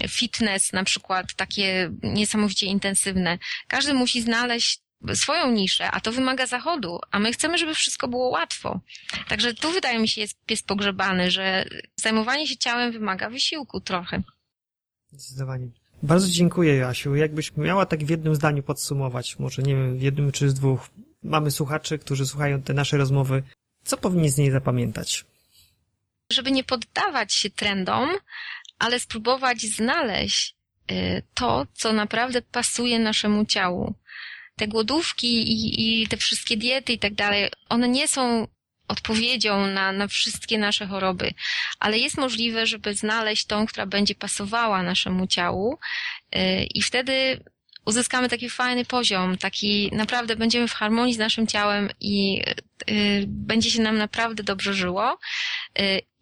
[0.10, 3.38] fitness na przykład takie niesamowicie intensywne.
[3.68, 4.82] Każdy musi znaleźć
[5.14, 8.80] swoją niszę, a to wymaga zachodu, a my chcemy, żeby wszystko było łatwo.
[9.28, 11.66] Także tu wydaje mi się jest pies pogrzebany, że
[11.96, 14.24] zajmowanie się ciałem wymaga wysiłku trochę.
[15.12, 15.68] Zdecydowanie.
[16.04, 17.16] Bardzo dziękuję, Jasiu.
[17.16, 20.90] Jakbyś miała tak w jednym zdaniu podsumować, może nie wiem, w jednym czy z dwóch.
[21.24, 23.44] Mamy słuchaczy, którzy słuchają te nasze rozmowy.
[23.86, 25.26] Co powinni z niej zapamiętać?
[26.32, 28.10] Żeby nie poddawać się trendom,
[28.80, 30.56] ale spróbować znaleźć
[31.34, 33.94] to, co naprawdę pasuje naszemu ciału.
[34.56, 38.48] Te głodówki i, i te wszystkie diety i tak dalej, one nie są
[38.88, 41.34] odpowiedzią na, na wszystkie nasze choroby,
[41.80, 45.78] ale jest możliwe, żeby znaleźć tą, która będzie pasowała naszemu ciału
[46.36, 46.40] y,
[46.74, 47.44] i wtedy
[47.86, 52.42] uzyskamy taki fajny poziom, taki naprawdę będziemy w harmonii z naszym ciałem i
[52.90, 55.18] y, będzie się nam naprawdę dobrze żyło.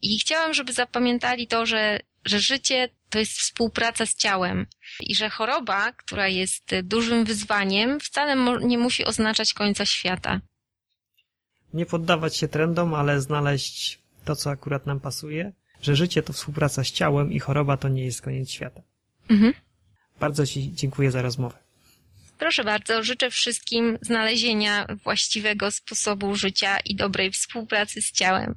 [0.01, 4.67] I chciałam, żeby zapamiętali to, że, że życie to jest współpraca z ciałem
[4.99, 10.41] i że choroba, która jest dużym wyzwaniem, wcale nie musi oznaczać końca świata.
[11.74, 15.51] Nie poddawać się trendom, ale znaleźć to, co akurat nam pasuje,
[15.82, 18.82] że życie to współpraca z ciałem i choroba to nie jest koniec świata.
[19.30, 19.53] Mhm.
[20.19, 21.57] Bardzo Ci dziękuję za rozmowę.
[22.38, 28.55] Proszę bardzo, życzę wszystkim znalezienia właściwego sposobu życia i dobrej współpracy z ciałem.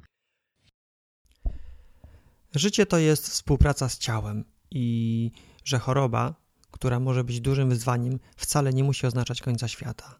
[2.57, 5.31] Życie to jest współpraca z ciałem i
[5.63, 6.35] że choroba,
[6.71, 10.19] która może być dużym wyzwaniem, wcale nie musi oznaczać końca świata.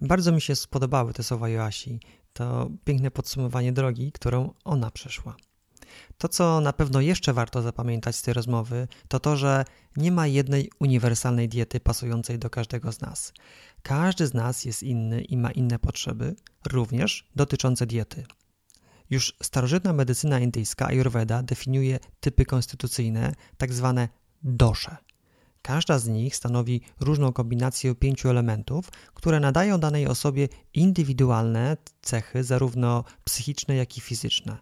[0.00, 2.00] Bardzo mi się spodobały te słowa Joasi.
[2.32, 5.36] To piękne podsumowanie drogi, którą ona przeszła.
[6.18, 9.64] To, co na pewno jeszcze warto zapamiętać z tej rozmowy, to to, że
[9.96, 13.32] nie ma jednej uniwersalnej diety pasującej do każdego z nas.
[13.82, 16.34] Każdy z nas jest inny i ma inne potrzeby,
[16.66, 18.24] również dotyczące diety.
[19.12, 24.08] Już starożytna medycyna indyjska Ayurveda definiuje typy konstytucyjne, tak zwane
[24.42, 24.96] dosze.
[25.62, 33.04] Każda z nich stanowi różną kombinację pięciu elementów, które nadają danej osobie indywidualne cechy, zarówno
[33.24, 34.58] psychiczne, jak i fizyczne.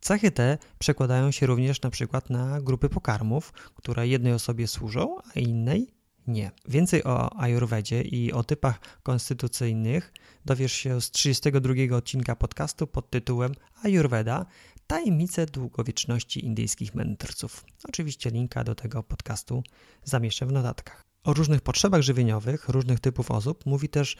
[0.00, 5.40] Cechy te przekładają się również na przykład na grupy pokarmów, które jednej osobie służą, a
[5.40, 5.97] innej
[6.28, 6.50] nie.
[6.68, 10.12] Więcej o Ayurvedzie i o typach konstytucyjnych
[10.44, 13.52] dowiesz się z 32 odcinka podcastu pod tytułem
[13.82, 14.46] Ayurveda
[14.86, 17.64] Tajemnice długowieczności indyjskich mędrców.
[17.88, 19.62] Oczywiście linka do tego podcastu
[20.04, 21.04] zamieszczę w notatkach.
[21.24, 24.16] O różnych potrzebach żywieniowych różnych typów osób mówi też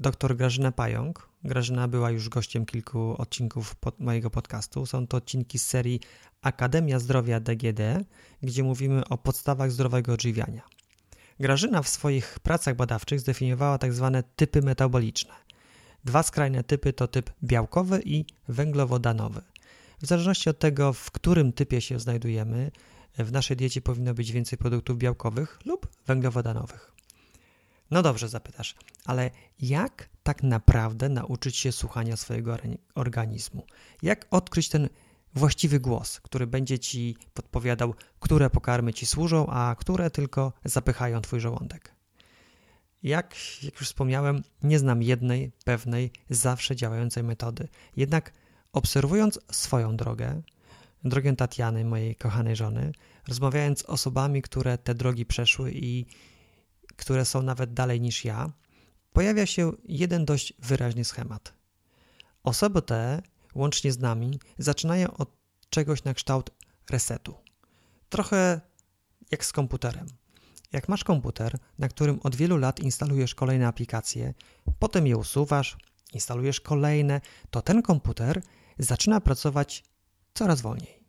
[0.00, 1.28] dr Grażyna Pająk.
[1.44, 4.86] Grażyna była już gościem kilku odcinków pod mojego podcastu.
[4.86, 6.00] Są to odcinki z serii
[6.42, 7.80] Akademia Zdrowia DGD,
[8.42, 10.75] gdzie mówimy o podstawach zdrowego odżywiania.
[11.40, 15.34] Grażyna w swoich pracach badawczych zdefiniowała tak zwane typy metaboliczne.
[16.04, 19.42] Dwa skrajne typy to typ białkowy i węglowodanowy.
[20.02, 22.70] W zależności od tego, w którym typie się znajdujemy,
[23.18, 26.92] w naszej diecie powinno być więcej produktów białkowych lub węglowodanowych.
[27.90, 28.74] No dobrze, zapytasz,
[29.04, 29.30] ale
[29.60, 32.56] jak tak naprawdę nauczyć się słuchania swojego
[32.94, 33.66] organizmu?
[34.02, 34.88] Jak odkryć ten
[35.36, 41.40] właściwy głos, który będzie ci podpowiadał, które pokarmy ci służą, a które tylko zapychają twój
[41.40, 41.94] żołądek?
[43.02, 47.68] Jak, jak już wspomniałem, nie znam jednej, pewnej, zawsze działającej metody.
[47.96, 48.32] Jednak
[48.72, 50.42] obserwując swoją drogę,
[51.04, 52.92] drogę Tatiany, mojej kochanej żony,
[53.28, 56.06] rozmawiając z osobami, które te drogi przeszły i
[56.96, 58.52] które są nawet dalej niż ja,
[59.12, 61.52] pojawia się jeden dość wyraźny schemat.
[62.42, 63.22] Osoby te,
[63.56, 65.30] łącznie z nami, zaczynają od
[65.70, 66.50] czegoś na kształt
[66.90, 67.34] resetu.
[68.08, 68.60] Trochę
[69.30, 70.06] jak z komputerem.
[70.72, 74.34] Jak masz komputer, na którym od wielu lat instalujesz kolejne aplikacje,
[74.78, 75.76] potem je usuwasz,
[76.12, 78.42] instalujesz kolejne, to ten komputer
[78.78, 79.84] zaczyna pracować
[80.34, 81.04] coraz wolniej.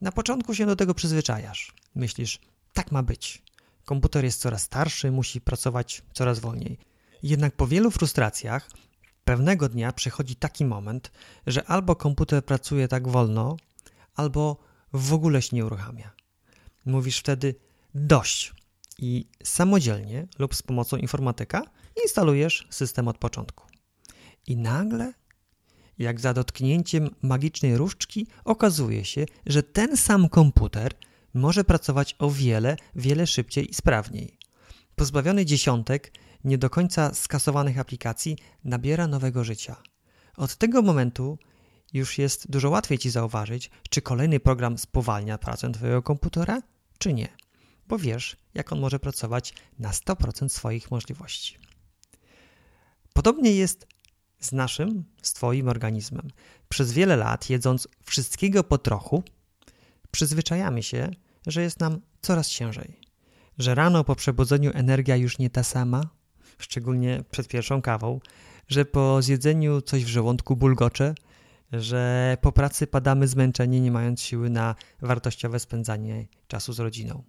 [0.00, 1.74] Na początku się do tego przyzwyczajasz.
[1.94, 2.40] Myślisz,
[2.72, 3.42] tak ma być.
[3.84, 6.78] Komputer jest coraz starszy, musi pracować coraz wolniej.
[7.22, 8.70] Jednak po wielu frustracjach,
[9.24, 11.12] pewnego dnia przychodzi taki moment,
[11.46, 13.56] że albo komputer pracuje tak wolno,
[14.14, 14.56] albo
[14.92, 16.10] w ogóle się nie uruchamia.
[16.84, 17.54] Mówisz wtedy
[17.94, 18.52] dość
[18.98, 21.62] i samodzielnie lub z pomocą informatyka
[22.04, 23.64] instalujesz system od początku.
[24.46, 25.12] I nagle,
[25.98, 30.92] jak za dotknięciem magicznej różdżki, okazuje się, że ten sam komputer
[31.34, 34.38] może pracować o wiele, wiele szybciej i sprawniej.
[34.96, 36.12] Pozbawiony dziesiątek
[36.44, 39.76] nie do końca skasowanych aplikacji nabiera nowego życia.
[40.36, 41.38] Od tego momentu
[41.92, 46.62] już jest dużo łatwiej ci zauważyć, czy kolejny program spowalnia pracę twojego komputera,
[46.98, 47.28] czy nie,
[47.88, 51.58] bo wiesz, jak on może pracować na 100% swoich możliwości.
[53.12, 53.86] Podobnie jest
[54.40, 56.28] z naszym, z twoim organizmem.
[56.68, 59.22] Przez wiele lat, jedząc wszystkiego po trochu,
[60.10, 61.10] przyzwyczajamy się,
[61.46, 63.00] że jest nam coraz ciężej.
[63.58, 66.10] Że rano po przebudzeniu energia już nie ta sama,
[66.58, 68.20] szczególnie przed pierwszą kawą,
[68.68, 71.14] że po zjedzeniu coś w żołądku bulgocze,
[71.72, 77.22] że po pracy padamy zmęczeni, nie mając siły na wartościowe spędzanie czasu z rodziną.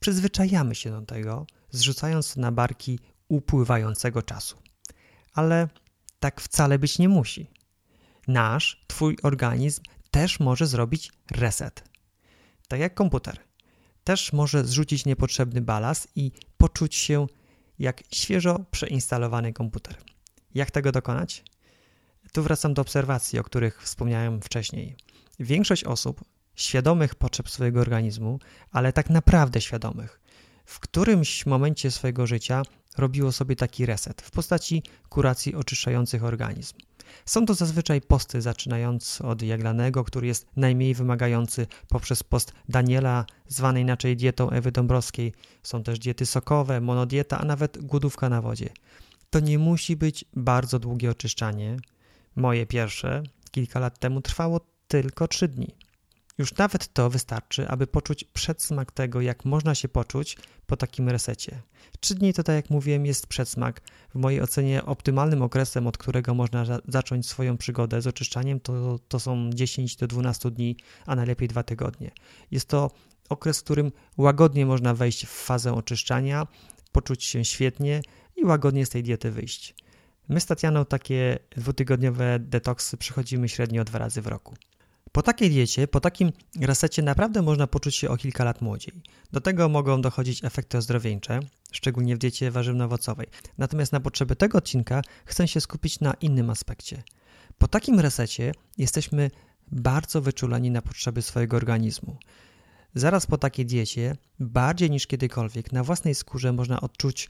[0.00, 2.98] Przyzwyczajamy się do tego, zrzucając na barki
[3.28, 4.56] upływającego czasu.
[5.32, 5.68] Ale
[6.20, 7.50] tak wcale być nie musi.
[8.28, 11.92] Nasz, twój organizm też może zrobić reset
[12.72, 13.38] tak jak komputer.
[14.04, 17.26] Też może zrzucić niepotrzebny balast i poczuć się
[17.82, 19.96] jak świeżo przeinstalowany komputer.
[20.54, 21.44] Jak tego dokonać?
[22.32, 24.96] Tu wracam do obserwacji, o których wspomniałem wcześniej.
[25.40, 26.24] Większość osób
[26.54, 28.38] świadomych potrzeb swojego organizmu,
[28.70, 30.20] ale tak naprawdę świadomych,
[30.64, 32.62] w którymś momencie swojego życia
[32.98, 36.76] robiło sobie taki reset w postaci kuracji oczyszczających organizm.
[37.26, 43.80] Są to zazwyczaj posty zaczynając od jaglanego, który jest najmniej wymagający, poprzez post Daniela, zwany
[43.80, 45.32] inaczej dietą Ewy Dąbrowskiej.
[45.62, 48.68] Są też diety sokowe, monodieta, a nawet głodówka na wodzie.
[49.30, 51.76] To nie musi być bardzo długie oczyszczanie.
[52.36, 55.74] Moje pierwsze, kilka lat temu, trwało tylko 3 dni.
[56.42, 60.36] Już nawet to wystarczy, aby poczuć przedsmak tego, jak można się poczuć
[60.66, 61.62] po takim resecie.
[62.00, 63.80] Trzy dni to, tak jak mówiłem, jest przedsmak.
[64.14, 69.20] W mojej ocenie optymalnym okresem, od którego można zacząć swoją przygodę z oczyszczaniem, to, to
[69.20, 70.76] są 10 do 12 dni,
[71.06, 72.10] a najlepiej dwa tygodnie.
[72.50, 72.90] Jest to
[73.28, 76.46] okres, w którym łagodnie można wejść w fazę oczyszczania,
[76.92, 78.02] poczuć się świetnie
[78.36, 79.74] i łagodnie z tej diety wyjść.
[80.28, 84.54] My z Tatianą takie dwutygodniowe detoksy przechodzimy średnio dwa razy w roku.
[85.12, 89.02] Po takiej diecie, po takim resecie naprawdę można poczuć się o kilka lat młodziej.
[89.32, 91.40] Do tego mogą dochodzić efekty ozdrowieńcze,
[91.72, 93.26] szczególnie w diecie warzywno-owocowej.
[93.58, 97.02] Natomiast na potrzeby tego odcinka chcę się skupić na innym aspekcie.
[97.58, 99.30] Po takim resecie jesteśmy
[99.72, 102.16] bardzo wyczuleni na potrzeby swojego organizmu.
[102.94, 107.28] Zaraz po takiej diecie, bardziej niż kiedykolwiek, na własnej skórze można odczuć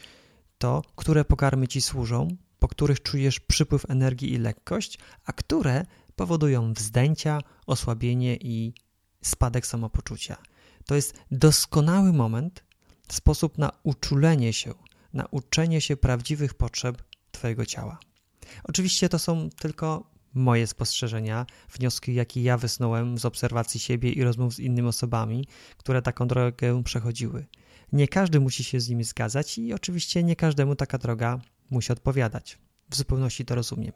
[0.58, 5.86] to, które pokarmy ci służą, po których czujesz przypływ energii i lekkość, a które
[6.16, 8.74] powodują wzdęcia, osłabienie i
[9.22, 10.36] spadek samopoczucia.
[10.86, 12.64] To jest doskonały moment,
[13.08, 14.74] sposób na uczulenie się,
[15.12, 17.02] na uczenie się prawdziwych potrzeb
[17.32, 17.98] Twojego ciała.
[18.64, 24.54] Oczywiście to są tylko moje spostrzeżenia, wnioski, jakie ja wysnułem z obserwacji siebie i rozmów
[24.54, 25.46] z innymi osobami,
[25.76, 27.46] które taką drogę przechodziły.
[27.92, 31.40] Nie każdy musi się z nimi zgadzać i oczywiście nie każdemu taka droga
[31.70, 32.58] musi odpowiadać.
[32.90, 33.92] w zupełności to rozumiem.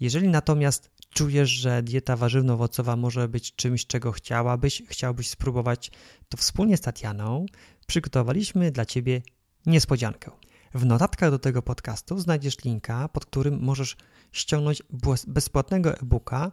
[0.00, 5.90] Jeżeli natomiast czujesz, że dieta warzywno-owocowa może być czymś, czego chciałabyś, chciałbyś spróbować,
[6.28, 7.46] to wspólnie z Tatianą
[7.86, 9.22] przygotowaliśmy dla Ciebie
[9.66, 10.30] niespodziankę.
[10.74, 13.96] W notatkach do tego podcastu znajdziesz linka, pod którym możesz
[14.32, 14.82] ściągnąć
[15.26, 16.52] bezpłatnego e-booka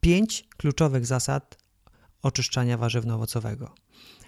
[0.00, 1.58] 5 kluczowych zasad
[2.22, 3.68] oczyszczania warzywno-owocowego.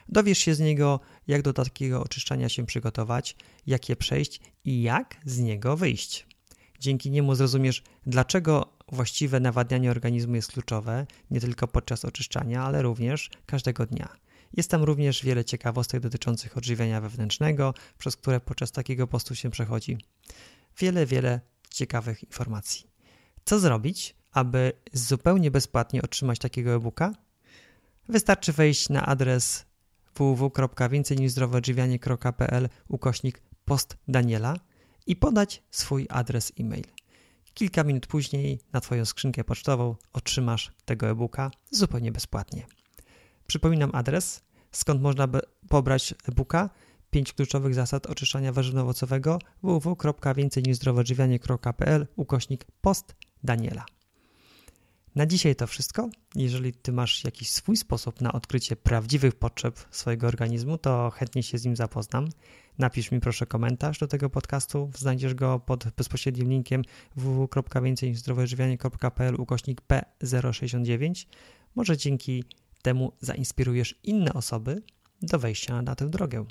[0.08, 3.36] Dowiesz się z niego, jak do takiego oczyszczania się przygotować,
[3.66, 6.26] jak je przejść i jak z niego wyjść.
[6.80, 13.30] Dzięki niemu zrozumiesz, dlaczego właściwe nawadnianie organizmu jest kluczowe, nie tylko podczas oczyszczania, ale również
[13.46, 14.08] każdego dnia.
[14.56, 19.98] Jest tam również wiele ciekawostek dotyczących odżywiania wewnętrznego, przez które podczas takiego postu się przechodzi.
[20.78, 22.86] Wiele, wiele ciekawych informacji.
[23.44, 27.12] Co zrobić, aby zupełnie bezpłatnie otrzymać takiego e-booka?
[28.08, 29.66] Wystarczy wejść na adres
[30.14, 34.56] www.więcejniżzdrowoodżywianie.pl ukośnik post Daniela
[35.06, 36.84] i podać swój adres e-mail.
[37.54, 42.66] Kilka minut później na Twoją skrzynkę pocztową otrzymasz tego e-booka zupełnie bezpłatnie.
[43.46, 44.42] Przypominam adres,
[44.72, 45.28] skąd można
[45.68, 46.70] pobrać e-booka
[47.10, 53.86] 5 kluczowych zasad oczyszczania warzywno-owocowego www.więcejniżzdrowoodżywianie.pl ukośnik post Daniela.
[55.14, 56.08] Na dzisiaj to wszystko.
[56.34, 61.58] Jeżeli Ty masz jakiś swój sposób na odkrycie prawdziwych potrzeb swojego organizmu, to chętnie się
[61.58, 62.28] z nim zapoznam.
[62.78, 64.90] Napisz mi proszę komentarz do tego podcastu.
[64.96, 66.82] Znajdziesz go pod bezpośrednim linkiem
[67.16, 71.26] www.więcejniżzdrowoodżywianie.pl ukośnik P069.
[71.74, 72.44] Może dzięki
[72.82, 74.82] temu zainspirujesz inne osoby
[75.22, 76.44] do wejścia na tę drogę.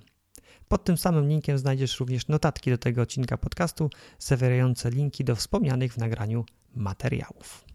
[0.67, 5.93] Pod tym samym linkiem znajdziesz również notatki do tego odcinka podcastu, zawierające linki do wspomnianych
[5.93, 6.45] w nagraniu
[6.75, 7.72] materiałów.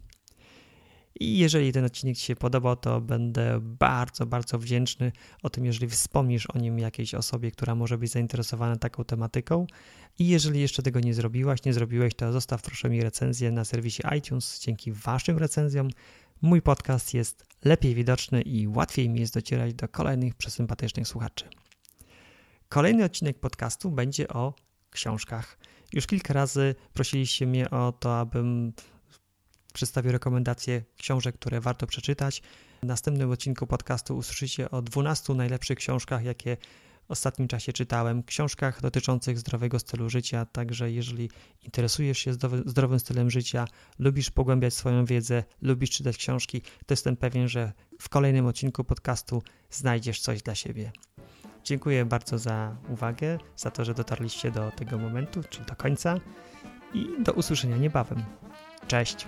[1.19, 5.11] I jeżeli ten odcinek Ci się podobał, to będę bardzo, bardzo wdzięczny
[5.43, 9.67] o tym, jeżeli wspomnisz o nim jakiejś osobie, która może być zainteresowana taką tematyką.
[10.19, 14.03] I jeżeli jeszcze tego nie zrobiłaś, nie zrobiłeś, to zostaw proszę mi recenzję na serwisie
[14.17, 14.59] iTunes.
[14.59, 15.89] Dzięki Waszym recenzjom
[16.41, 21.45] mój podcast jest lepiej widoczny i łatwiej mi jest docierać do kolejnych przesympatycznych słuchaczy.
[22.69, 24.53] Kolejny odcinek podcastu będzie o
[24.89, 25.59] książkach.
[25.93, 28.73] Już kilka razy prosiliście mnie o to, abym
[29.73, 32.41] przedstawię rekomendacje książek, które warto przeczytać.
[32.83, 36.57] W następnym odcinku podcastu usłyszycie o 12 najlepszych książkach, jakie
[37.07, 40.45] w ostatnim czasie czytałem, książkach dotyczących zdrowego stylu życia.
[40.45, 41.29] Także jeżeli
[41.63, 42.33] interesujesz się
[42.65, 43.67] zdrowym stylem życia,
[43.99, 49.43] lubisz pogłębiać swoją wiedzę, lubisz czytać książki, to jestem pewien, że w kolejnym odcinku podcastu
[49.69, 50.91] znajdziesz coś dla siebie.
[51.63, 56.15] Dziękuję bardzo za uwagę, za to, że dotarliście do tego momentu, czyli do końca
[56.93, 58.23] i do usłyszenia niebawem.
[58.87, 59.27] Cześć!